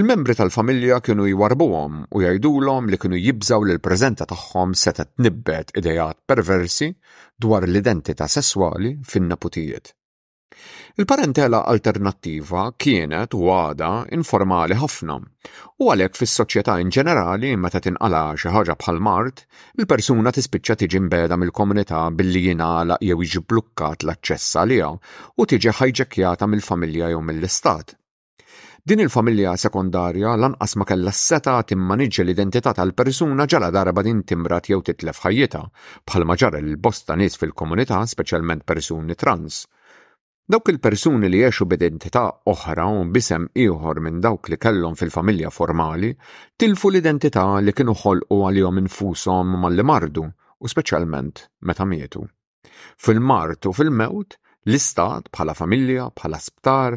Il-membri 0.00 0.36
tal-familja 0.40 0.98
kienu 1.10 1.28
jwarbuhom 1.30 2.00
u 2.10 2.22
jgħidulhom 2.26 2.90
li 2.90 3.00
kienu 3.04 3.20
jibżaw 3.28 3.68
li 3.68 3.76
l-preżenta 3.78 4.26
tagħhom 4.34 4.74
seta 4.82 5.06
tnibbet 5.12 5.70
idejat 5.78 6.18
perversi 6.34 6.90
dwar 7.46 7.70
l-identità 7.70 8.26
sesswali 8.26 8.96
fin-naputijiet. 9.14 9.94
Il-parentela 11.00 11.58
alternattiva 11.72 12.60
kienet 12.82 13.34
u 13.38 13.40
għada 13.54 13.88
informali 14.18 14.78
ħafna 14.82 15.16
u 15.18 15.88
għalhekk 15.94 16.20
fis-soċjetà 16.20 16.76
in 16.84 16.92
ġenerali 16.96 17.50
meta 17.64 17.82
tinqala 17.86 18.22
xi 18.42 18.52
ħaġa 18.54 18.76
bħal 18.84 19.00
mart, 19.08 19.42
il-persuna 19.82 20.32
tispiċċa 20.38 20.76
tiġi 20.84 21.02
mbeda 21.08 21.38
mill-komunità 21.42 22.00
billi 22.22 22.42
jingħala 22.46 22.96
jew 23.10 23.18
jiġi 23.28 23.42
blukkat 23.54 24.08
l-aċċess 24.08 24.56
għaliha 24.62 24.88
u 25.44 25.48
tiġi 25.52 25.76
ħajġekkjata 25.82 26.48
mill-familja 26.54 27.12
jew 27.12 27.20
mill-istat. 27.32 27.92
Din 28.88 29.04
il-familja 29.04 29.52
sekondarja 29.66 30.32
lanqas 30.46 30.78
ma 30.80 30.88
kellha 30.94 31.12
seta 31.22 31.58
timmaniġġi 31.74 32.24
l-identità 32.24 32.72
tal-persuna 32.80 33.50
ġala 33.56 33.68
darba 33.80 34.06
din 34.08 34.24
timrat 34.32 34.72
jew 34.72 34.80
titlef 34.88 35.20
ħajjita, 35.28 35.62
bħalma 36.08 36.40
ġara 36.44 36.64
l-bosta 36.64 37.20
nies 37.20 37.36
fil-komunità, 37.44 38.00
speċjalment 38.16 38.64
persuni 38.72 39.22
trans 39.26 39.62
Dawk 40.50 40.70
il-persuni 40.72 41.28
li 41.28 41.42
jiexu 41.42 41.66
b'identità 41.68 42.20
oħra 42.50 42.86
u 42.88 43.00
bisem 43.16 43.42
ieħor 43.60 43.98
minn 44.00 44.22
dawk 44.24 44.48
li 44.48 44.56
kellhom 44.56 44.94
fil-familja 44.96 45.50
formali, 45.52 46.08
tilfu 46.56 46.88
l-identità 46.88 47.42
li 47.60 47.74
kienu 47.76 47.92
ħolqu 48.02 48.36
għalihom 48.46 48.78
infushom 48.82 49.50
mal-li 49.66 49.84
mardu 49.84 50.22
u 50.24 50.70
speċjalment 50.72 51.42
meta 51.68 51.84
mietu. 51.90 52.22
Fil-mart 52.96 53.68
u 53.68 53.74
fil-mewt, 53.76 54.38
l-istat 54.70 55.28
bħala 55.36 55.52
familja, 55.60 56.06
bħala 56.16 56.40
sptar, 56.46 56.96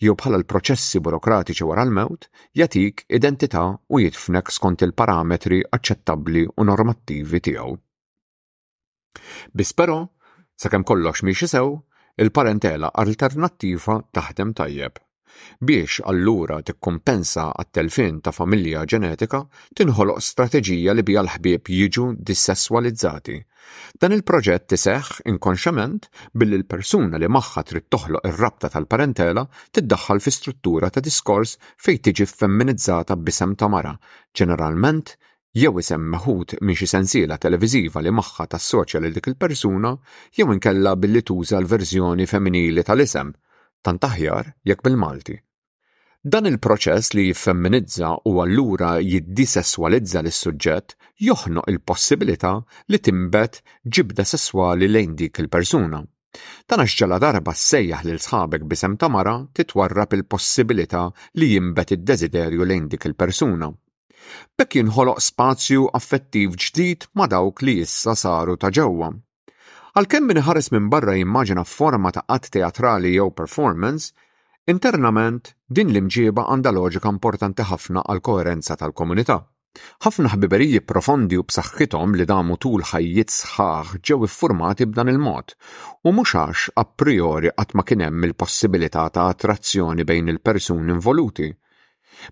jew 0.00 0.14
bħala 0.16 0.40
l-proċessi 0.40 1.02
burokratiċi 1.08 1.68
wara 1.68 1.84
l-mewt, 1.90 2.30
jatik 2.62 3.02
identità 3.20 3.66
u 3.90 4.00
jitfnek 4.06 4.48
skont 4.56 4.86
il-parametri 4.88 5.60
aċċettabbli 5.68 6.46
u 6.54 6.64
normattivi 6.64 7.42
tiegħu. 7.50 7.76
Biss 9.52 9.76
però, 9.82 9.98
sakemm 10.64 10.88
kollox 10.92 11.28
miexi 11.28 11.50
sew, 11.52 11.76
il-parentela 12.22 12.92
alternattiva 13.02 13.98
taħdem 14.16 14.52
tajjeb. 14.60 14.98
Biex 15.68 16.00
allura 16.10 16.62
tikkompensa 16.64 17.42
għat-telfin 17.60 18.22
ta' 18.24 18.32
familja 18.32 18.84
ġenetika, 18.92 19.42
tinħoloq 19.76 20.22
strateġija 20.24 20.94
li 20.96 21.04
bija 21.04 21.20
l-ħbieb 21.22 21.68
jiġu 21.80 22.06
dissessualizzati. 22.30 23.36
Dan 24.00 24.16
il-proġett 24.16 24.64
tiseħ 24.72 25.10
inkonxament 25.34 26.08
billi 26.32 26.62
l-persuna 26.62 27.20
li 27.20 27.28
maħħa 27.28 27.66
trid 27.68 27.88
toħloq 27.92 28.30
ir-rabta 28.32 28.72
tal-parentela 28.72 29.44
tiddaħħal 29.76 30.24
fi 30.24 30.34
struttura 30.38 30.90
ta' 30.90 31.04
diskors 31.04 31.56
fejn 31.84 32.02
tiġi 32.08 32.30
feminizzata 32.32 33.18
b'isem 33.20 33.58
ta' 33.60 33.68
mara, 33.68 33.92
ġeneralment 34.32 35.16
jew 35.56 35.72
isem 35.80 36.02
meħud 36.12 36.52
minn 36.68 36.76
xi 36.76 36.86
sensiela 36.90 37.36
televiżiva 37.42 38.00
li 38.04 38.10
magħha 38.16 38.44
tassoċja 38.54 39.00
lil 39.02 39.14
dik 39.16 39.28
il-persuna 39.30 39.92
jew 40.38 40.50
inkella 40.54 40.90
billi 41.04 41.22
tuża 41.30 41.56
l-verżjoni 41.62 42.26
femminili 42.32 42.84
tal-isem, 42.84 43.30
tant 43.86 44.04
aħjar 44.10 44.50
jekk 44.68 44.84
bil-Malti. 44.88 45.36
Dan 46.34 46.48
il-proċess 46.50 47.14
li 47.16 47.24
jiffemminizza 47.30 48.10
u 48.28 48.34
allura 48.44 48.90
jiddisessualizza 48.98 50.20
l 50.20 50.34
suġġett 50.40 50.96
joħnoq 51.28 51.70
il-possibilità 51.72 52.52
li 52.92 53.00
timbet 53.08 53.62
ġibda 53.84 54.28
sessuali 54.34 54.90
lejn 54.92 55.16
dik 55.22 55.40
il-persuna. 55.44 56.02
Tan 56.68 56.84
għax 56.84 56.98
ġala 57.00 57.20
darba 57.24 57.56
sejjaħ 57.62 58.04
lil 58.10 58.20
sħabek 58.28 58.68
bisem 58.74 59.00
tamara 59.00 59.38
titwarrab 59.56 60.18
il-possibilità 60.20 61.06
li 61.40 61.54
jimbet 61.54 61.96
id-desiderju 61.96 62.64
lejn 62.72 62.92
dik 62.92 63.08
il-persuna. 63.08 63.70
Bekk 64.60 64.74
jinħoloq 64.76 65.20
spazju 65.24 65.82
affettiv 65.98 66.54
ġdid 66.62 67.04
ma' 67.18 67.26
dawk 67.34 67.60
li 67.66 67.74
issa 67.82 68.14
saru 68.22 68.54
ta' 68.64 68.70
ġewwa. 68.78 69.08
Għalkemm 70.00 70.30
minħares 70.30 70.68
minn 70.74 70.88
barra 70.94 71.14
jimmaġina 71.20 71.64
forma 71.74 72.12
ta' 72.16 72.24
qatt 72.32 72.50
teatrali 72.56 73.12
jew 73.16 73.28
performance, 73.40 74.08
internament 74.74 75.52
din 75.78 75.92
l-imġieba 75.94 76.46
għandha 76.52 76.72
loġika 76.80 77.12
importanti 77.16 77.68
ħafna 77.70 78.02
għal 78.12 78.22
koerenza 78.30 78.76
tal-komunità. 78.82 79.38
Ħafna 80.04 80.34
ħbiberiji 80.34 80.82
profondi 80.92 81.38
u 81.40 81.44
b'saħħithom 81.46 82.18
li 82.18 82.26
damu 82.34 82.56
tul 82.64 82.84
ħajjiet 82.90 83.32
sħaħ 83.38 83.96
ġew 84.10 84.22
iffurmati 84.28 84.88
b'dan 84.92 85.12
il-mod 85.14 85.56
u 86.10 86.14
mhux 86.18 86.34
għax 86.42 86.70
a 86.82 86.84
priori 86.98 87.54
qatt 87.60 87.76
ma 87.78 87.84
kien 87.90 88.06
hemm 88.08 88.30
il-possibilità 88.30 89.08
ta' 89.18 89.28
attrazzjoni 89.34 90.08
bejn 90.12 90.32
il-persuni 90.34 90.96
involuti 90.96 91.50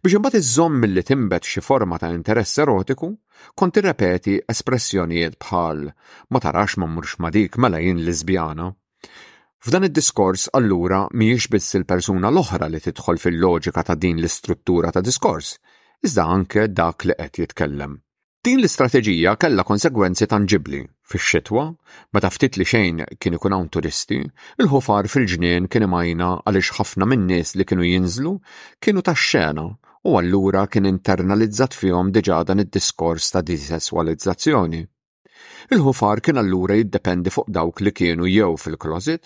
Biex 0.03 0.15
imbagħad 0.17 0.39
iżomm 0.43 0.77
milli 0.83 1.03
timbet 1.09 1.49
xi 1.55 1.63
forma 1.65 1.97
ta' 2.03 2.09
interess 2.19 2.61
erotiku, 2.63 3.09
kont 3.63 3.81
irrepeti 3.81 4.37
espressjonijiet 4.53 5.37
bħal 5.47 5.83
ma 6.31 6.41
tarax 6.45 6.79
ma 6.81 6.89
mhux 6.95 7.17
ma 7.25 7.33
dik 7.37 7.59
mela 7.65 7.81
jien 7.85 8.01
lesbjana. 8.07 8.69
F'dan 9.67 9.89
id-diskors 9.91 10.47
allura 10.63 11.01
mhijiex 11.11 11.51
biss 11.57 11.77
il-persuna 11.83 12.31
l-oħra 12.33 12.69
li 12.73 12.81
tidħol 12.87 13.23
fil-loġika 13.27 13.87
ta' 13.91 13.99
din 14.07 14.19
l-istruttura 14.23 14.95
ta' 14.97 15.05
diskors, 15.11 15.53
iżda 16.09 16.31
anke 16.39 16.69
dak 16.81 17.09
li 17.11 17.19
qed 17.27 17.43
jitkellem. 17.45 17.99
Din 18.45 18.59
l-istrateġija 18.61 19.31
kellha 19.41 19.63
konsegwenzi 19.65 20.27
tangibli. 20.29 20.83
Fix-xitwa, 21.11 21.63
meta 22.13 22.29
ftit 22.35 22.59
li 22.61 22.67
xejn 22.73 22.99
kien 23.17 23.37
ikun 23.39 23.55
hawn 23.57 23.71
turisti, 23.73 24.19
il-ħofar 24.61 25.09
fil-ġnien 25.13 25.69
kien 25.73 25.87
imajna 25.87 26.29
għaliex 26.45 26.75
ħafna 26.79 27.09
min-nies 27.15 27.55
li 27.57 27.65
kienu 27.71 27.87
jinżlu 27.89 28.35
kienu 28.85 29.05
tax-xena 29.09 29.65
u 30.11 30.15
allura 30.21 30.67
kien 30.69 30.91
internalizzat 30.93 31.79
fihom 31.81 32.13
diġà 32.19 32.43
dan 32.51 32.61
id-diskors 32.67 33.33
ta' 33.33 33.45
disesswalizzazzjoni. 33.53 34.85
Il-ħofar 35.73 36.21
kien 36.27 36.45
allura 36.45 36.77
jiddependi 36.83 37.33
fuq 37.33 37.49
dawk 37.57 37.81
li 37.81 37.97
kienu 38.03 38.29
jew 38.37 38.53
fil 38.67 38.77
closet 38.77 39.25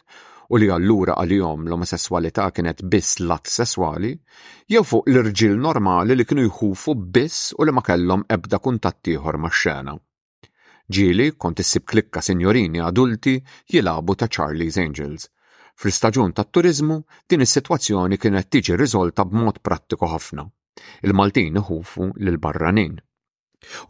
u 0.48 0.56
li 0.56 0.68
allura 0.72 1.14
għal-jom 1.20 1.66
l-omosessualità 1.68 2.44
kienet 2.56 2.78
biss 2.92 3.18
lat 3.30 3.50
sesswali, 3.54 4.12
jew 4.72 4.80
fuq 4.90 5.08
l-irġil 5.10 5.58
normali 5.64 6.16
li 6.16 6.24
kienu 6.30 6.46
jħufu 6.46 6.94
biss 7.16 7.50
u 7.58 7.64
li 7.68 7.74
ma 7.76 7.82
kellhom 7.84 8.24
ebda 8.36 8.60
kuntattiħor 8.66 9.36
ma' 9.42 9.52
xena. 9.62 9.94
Ġili 10.96 11.26
kont 11.36 11.60
issib 11.64 11.84
klikka 11.92 12.22
sinjorini 12.30 12.80
adulti 12.86 13.34
jilabu 13.74 14.14
ta' 14.22 14.30
Charlie's 14.34 14.78
Angels. 14.84 15.26
Fl-istaġun 15.78 16.32
ta' 16.34 16.46
turizmu 16.48 16.96
din 17.28 17.44
is-sitwazzjoni 17.44 18.16
kienet 18.18 18.48
tiġi 18.48 18.80
riżolta 18.80 19.28
b'mod 19.28 19.60
prattiku 19.60 20.08
ħafna. 20.14 20.48
Il-Maltin 21.04 21.60
iħufu 21.60 22.08
lil 22.24 22.40
barranin 22.48 22.96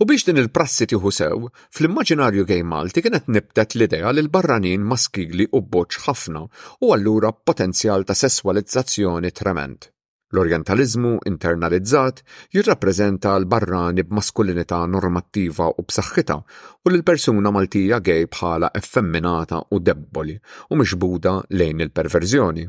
U 0.00 0.04
biex 0.10 0.22
din 0.26 0.38
il-prassi 0.40 0.86
tieħu 0.90 1.10
sew, 1.14 1.48
fl-immaġinarju 1.78 2.44
gej 2.50 2.60
Malti 2.68 3.00
kienet 3.06 3.26
nibtet 3.34 3.74
l-idea 3.76 4.12
li 4.14 4.22
l-barranin 4.22 4.86
maskigli 4.92 5.46
u 5.58 5.60
boċ 5.74 5.98
ħafna 6.04 6.42
u 6.86 6.92
allura 6.96 7.32
potenzjal 7.50 8.06
ta' 8.08 8.16
sessualizzazzjoni 8.20 9.32
trement. 9.40 9.88
L-orientalizmu 10.34 11.10
internalizzat 11.32 12.24
jirrappreżenta 12.56 13.34
l-barrani 13.42 14.06
b'maskulinità 14.08 14.80
normattiva 14.96 15.68
u 15.68 15.86
b'saħħitha 15.90 16.38
u 16.40 16.94
l-persuna 16.94 17.52
Maltija 17.58 18.00
gej 18.10 18.24
bħala 18.38 18.72
effemminata 18.82 19.60
u 19.76 19.84
debboli 19.90 20.40
u 20.70 20.80
mixbuda 20.82 21.38
lejn 21.60 21.88
il-perverżjoni. 21.88 22.66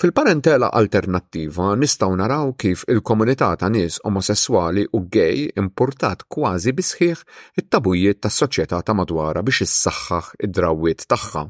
Fil-parentela 0.00 0.68
alternattiva 0.80 1.68
nistgħu 1.82 2.16
naraw 2.20 2.50
kif 2.62 2.82
il-komunità 2.94 3.48
ta' 3.62 3.70
nies 3.74 3.98
omosessuali 4.10 4.84
u 4.98 5.02
gej 5.16 5.44
importat 5.62 6.24
kważi 6.36 6.74
bisħiħ 6.80 7.22
it-tabujiet 7.62 8.20
tas-soċjetà 8.26 8.82
ta' 8.88 8.96
madwara 9.00 9.44
biex 9.48 9.66
issaħħaħ 9.66 10.30
id-drawwiet 10.48 11.06
tagħha. 11.14 11.44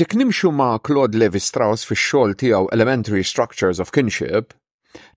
Jekk 0.00 0.18
nimxu 0.22 0.50
ma' 0.58 0.80
Claude 0.88 1.20
Levi 1.20 1.42
Strauss 1.44 1.86
fix-xogħol 1.90 2.34
tiegħu 2.42 2.70
Elementary 2.78 3.24
Structures 3.34 3.82
of 3.86 3.94
Kinship, 3.98 4.58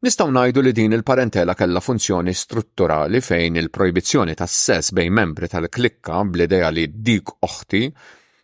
Nistaw 0.07 0.29
najdu 0.31 0.61
li 0.63 0.71
din 0.71 0.93
il-parentela 0.95 1.51
kella 1.59 1.81
funzjoni 1.83 2.31
strutturali 2.33 3.19
fejn 3.19 3.57
il-projbizzjoni 3.61 4.35
tas 4.39 4.53
sess 4.69 4.93
bejn 4.95 5.11
membri 5.17 5.49
tal-klikka 5.51 6.21
bl-idea 6.31 6.69
li 6.71 6.85
dik 7.09 7.33
oħti 7.47 7.89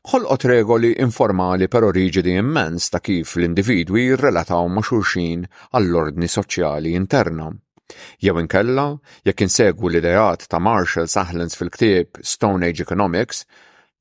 ħolqot 0.10 0.48
regoli 0.50 0.90
informali 1.04 1.68
pero 1.74 1.90
riġidi 1.96 2.32
immens 2.38 2.88
ta' 2.94 3.00
kif 3.08 3.34
l-individwi 3.38 4.06
jirrelataw 4.08 4.70
ma' 4.78 4.82
xulxin 4.88 5.44
għall-ordni 5.78 6.26
soċjali 6.36 6.94
interna. 7.00 7.50
Jew 8.26 8.34
inkella, 8.42 8.86
jekk 9.30 9.44
insegwu 9.46 9.92
l-idejat 9.92 10.48
ta' 10.50 10.60
Marshall 10.70 11.12
Sahlens 11.12 11.54
fil-ktieb 11.60 12.18
Stone 12.32 12.66
Age 12.72 12.82
Economics, 12.88 13.44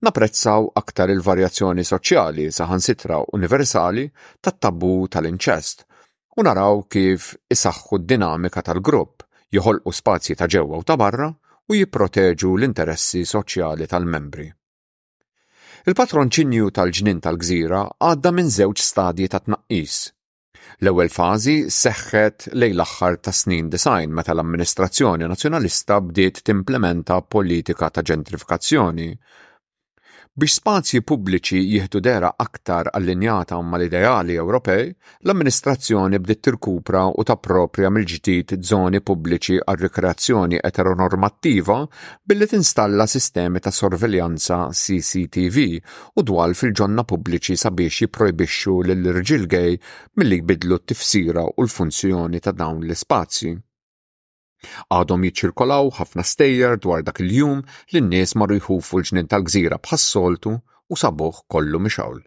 napprezzaw 0.01 0.71
aktar 0.81 1.13
il-varjazzjoni 1.13 1.85
soċjali 1.91 2.47
saħansitra 2.61 3.19
universali 3.37 4.07
tat-tabu 4.41 4.95
tal-inċest 5.13 5.85
u 6.41 6.47
naraw 6.49 6.81
kif 6.89 7.35
isaxħu 7.57 8.01
d-dinamika 8.07 8.65
tal-grupp, 8.71 9.27
joħolqu 9.53 9.93
spazji 10.01 10.39
ta' 10.41 10.49
ġewwa 10.57 10.81
u 10.81 10.87
ta' 10.93 10.97
barra 10.97 11.29
u 11.29 11.77
jipproteġu 11.83 12.55
l-interessi 12.57 13.27
soċjali 13.35 13.91
tal-membri. 13.93 14.49
Il-patronċinju 15.91 16.65
tal-ġnin 16.79 17.21
tal-gżira 17.27 17.79
għadda 18.07 18.33
minn 18.39 18.51
żewġ 18.57 18.83
stadji 18.87 19.29
ta' 19.35 19.41
tnaqqis. 19.47 19.95
L-ewwel 20.83 21.13
fażi 21.17 21.55
seħħet 21.79 22.49
lejn 22.61 22.77
l-aħħar 22.77 23.17
ta' 23.25 23.35
snin 23.41 23.73
design 23.77 24.15
meta 24.21 24.37
l-amministrazzjoni 24.37 25.31
nazzjonalista 25.33 26.01
bdiet 26.11 26.43
timplementa 26.51 27.23
politika 27.37 27.93
ta' 27.97 28.05
ġentrifikazzjoni 28.13 29.09
Biex 30.41 30.55
spazji 30.63 31.03
pubbliċi 31.05 31.59
jieħdu 31.63 32.01
dera 32.05 32.29
aktar 32.45 32.89
allinjata 32.99 33.57
mal-ideali 33.73 34.39
Ewropej, 34.45 34.87
l-amministrazzjoni 35.27 36.21
bdiet 36.23 36.41
tirkupra 36.47 37.03
u 37.21 37.25
tappropja 37.31 37.91
mill-ġdid 37.93 38.55
żoni 38.71 39.03
pubbliċi 39.05 39.59
għal 39.67 39.83
rikreazzjoni 39.85 40.63
eteronormattiva 40.71 41.77
billi 42.33 42.49
tinstalla 42.55 43.07
sistemi 43.19 43.61
ta' 43.67 43.75
sorveljanza 43.83 44.63
CCTV 44.83 45.67
u 46.23 46.27
dwar 46.33 46.57
fil-ġonna 46.63 47.05
pubbliċi 47.13 47.61
sabiex 47.69 48.07
jiprojbixxu 48.07 48.79
lill-irġil 48.89 49.45
gej 49.57 49.75
milli 50.17 50.41
jbidlu 50.41 50.81
t-tifsira 50.87 51.45
u 51.53 51.67
l-funzjoni 51.69 52.41
ta' 52.49 52.57
dawn 52.65 52.81
l-ispazji. 52.89 53.59
Għadhom 54.95 55.23
jiċċirkolaw 55.27 55.87
ħafna 55.99 56.25
stejjer 56.31 56.75
dwar 56.87 57.05
dak 57.05 57.21
il-jum 57.27 57.63
li 57.95 58.03
n-nies 58.03 58.35
marru 58.41 58.59
jħufu 58.61 58.99
l-ġnien 58.99 59.31
tal-gżira 59.35 59.79
bħas-soltu 59.87 60.53
u 60.53 60.99
sabuħ 61.05 61.39
kollu 61.55 61.81
mixawl. 61.87 62.19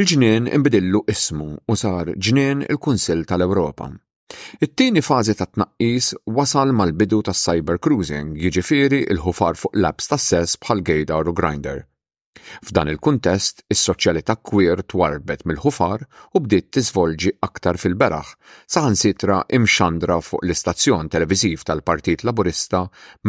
Il-ġnien 0.00 0.48
imbidillu 0.60 1.02
ismu 1.16 1.50
u 1.74 1.78
sar 1.82 2.12
ġnien 2.28 2.64
il-Kunsil 2.70 3.26
tal-Ewropa. 3.34 3.90
It-tieni 4.64 5.02
fażi 5.10 5.34
ta' 5.42 5.50
tnaqqis 5.52 6.08
wasal 6.40 6.72
mal-bidu 6.78 7.20
tas 7.28 7.44
cyber 7.48 7.82
cruising, 7.86 8.32
jiġifieri 8.46 9.02
il-ħufar 9.14 9.60
fuq 9.64 9.76
labs 9.84 10.12
tas-sess 10.14 10.56
bħal 10.64 10.80
Gaydar 10.88 11.32
u 11.34 11.40
Grinder. 11.42 11.80
F'dan 12.66 12.88
il-kuntest, 12.90 13.58
is-soċjalità 13.74 14.34
kwir 14.50 14.80
twarbet 14.92 15.42
mill-ħufar 15.50 16.04
u 16.38 16.40
bdiet 16.44 16.66
tiżvolġi 16.76 17.32
aktar 17.48 17.78
fil-beraħ, 17.82 18.30
saħansitra 18.76 19.36
imxandra 19.58 20.16
fuq 20.28 20.48
l-istazzjon 20.48 21.12
televiżiv 21.16 21.66
tal-Partit 21.72 22.24
Laburista 22.30 22.80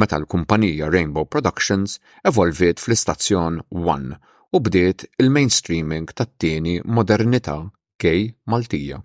meta 0.03 0.21
l-kumpanija 0.21 0.91
Rainbow 0.95 1.27
Productions 1.35 1.97
evolviet 2.33 2.85
fl-istazzjon 2.87 3.59
One 3.97 4.21
u 4.53 4.63
bdiet 4.69 5.07
il-mainstreaming 5.25 6.07
tat-tieni 6.21 6.79
modernità 7.01 7.59
gay 8.07 8.31
Maltija. 8.55 9.03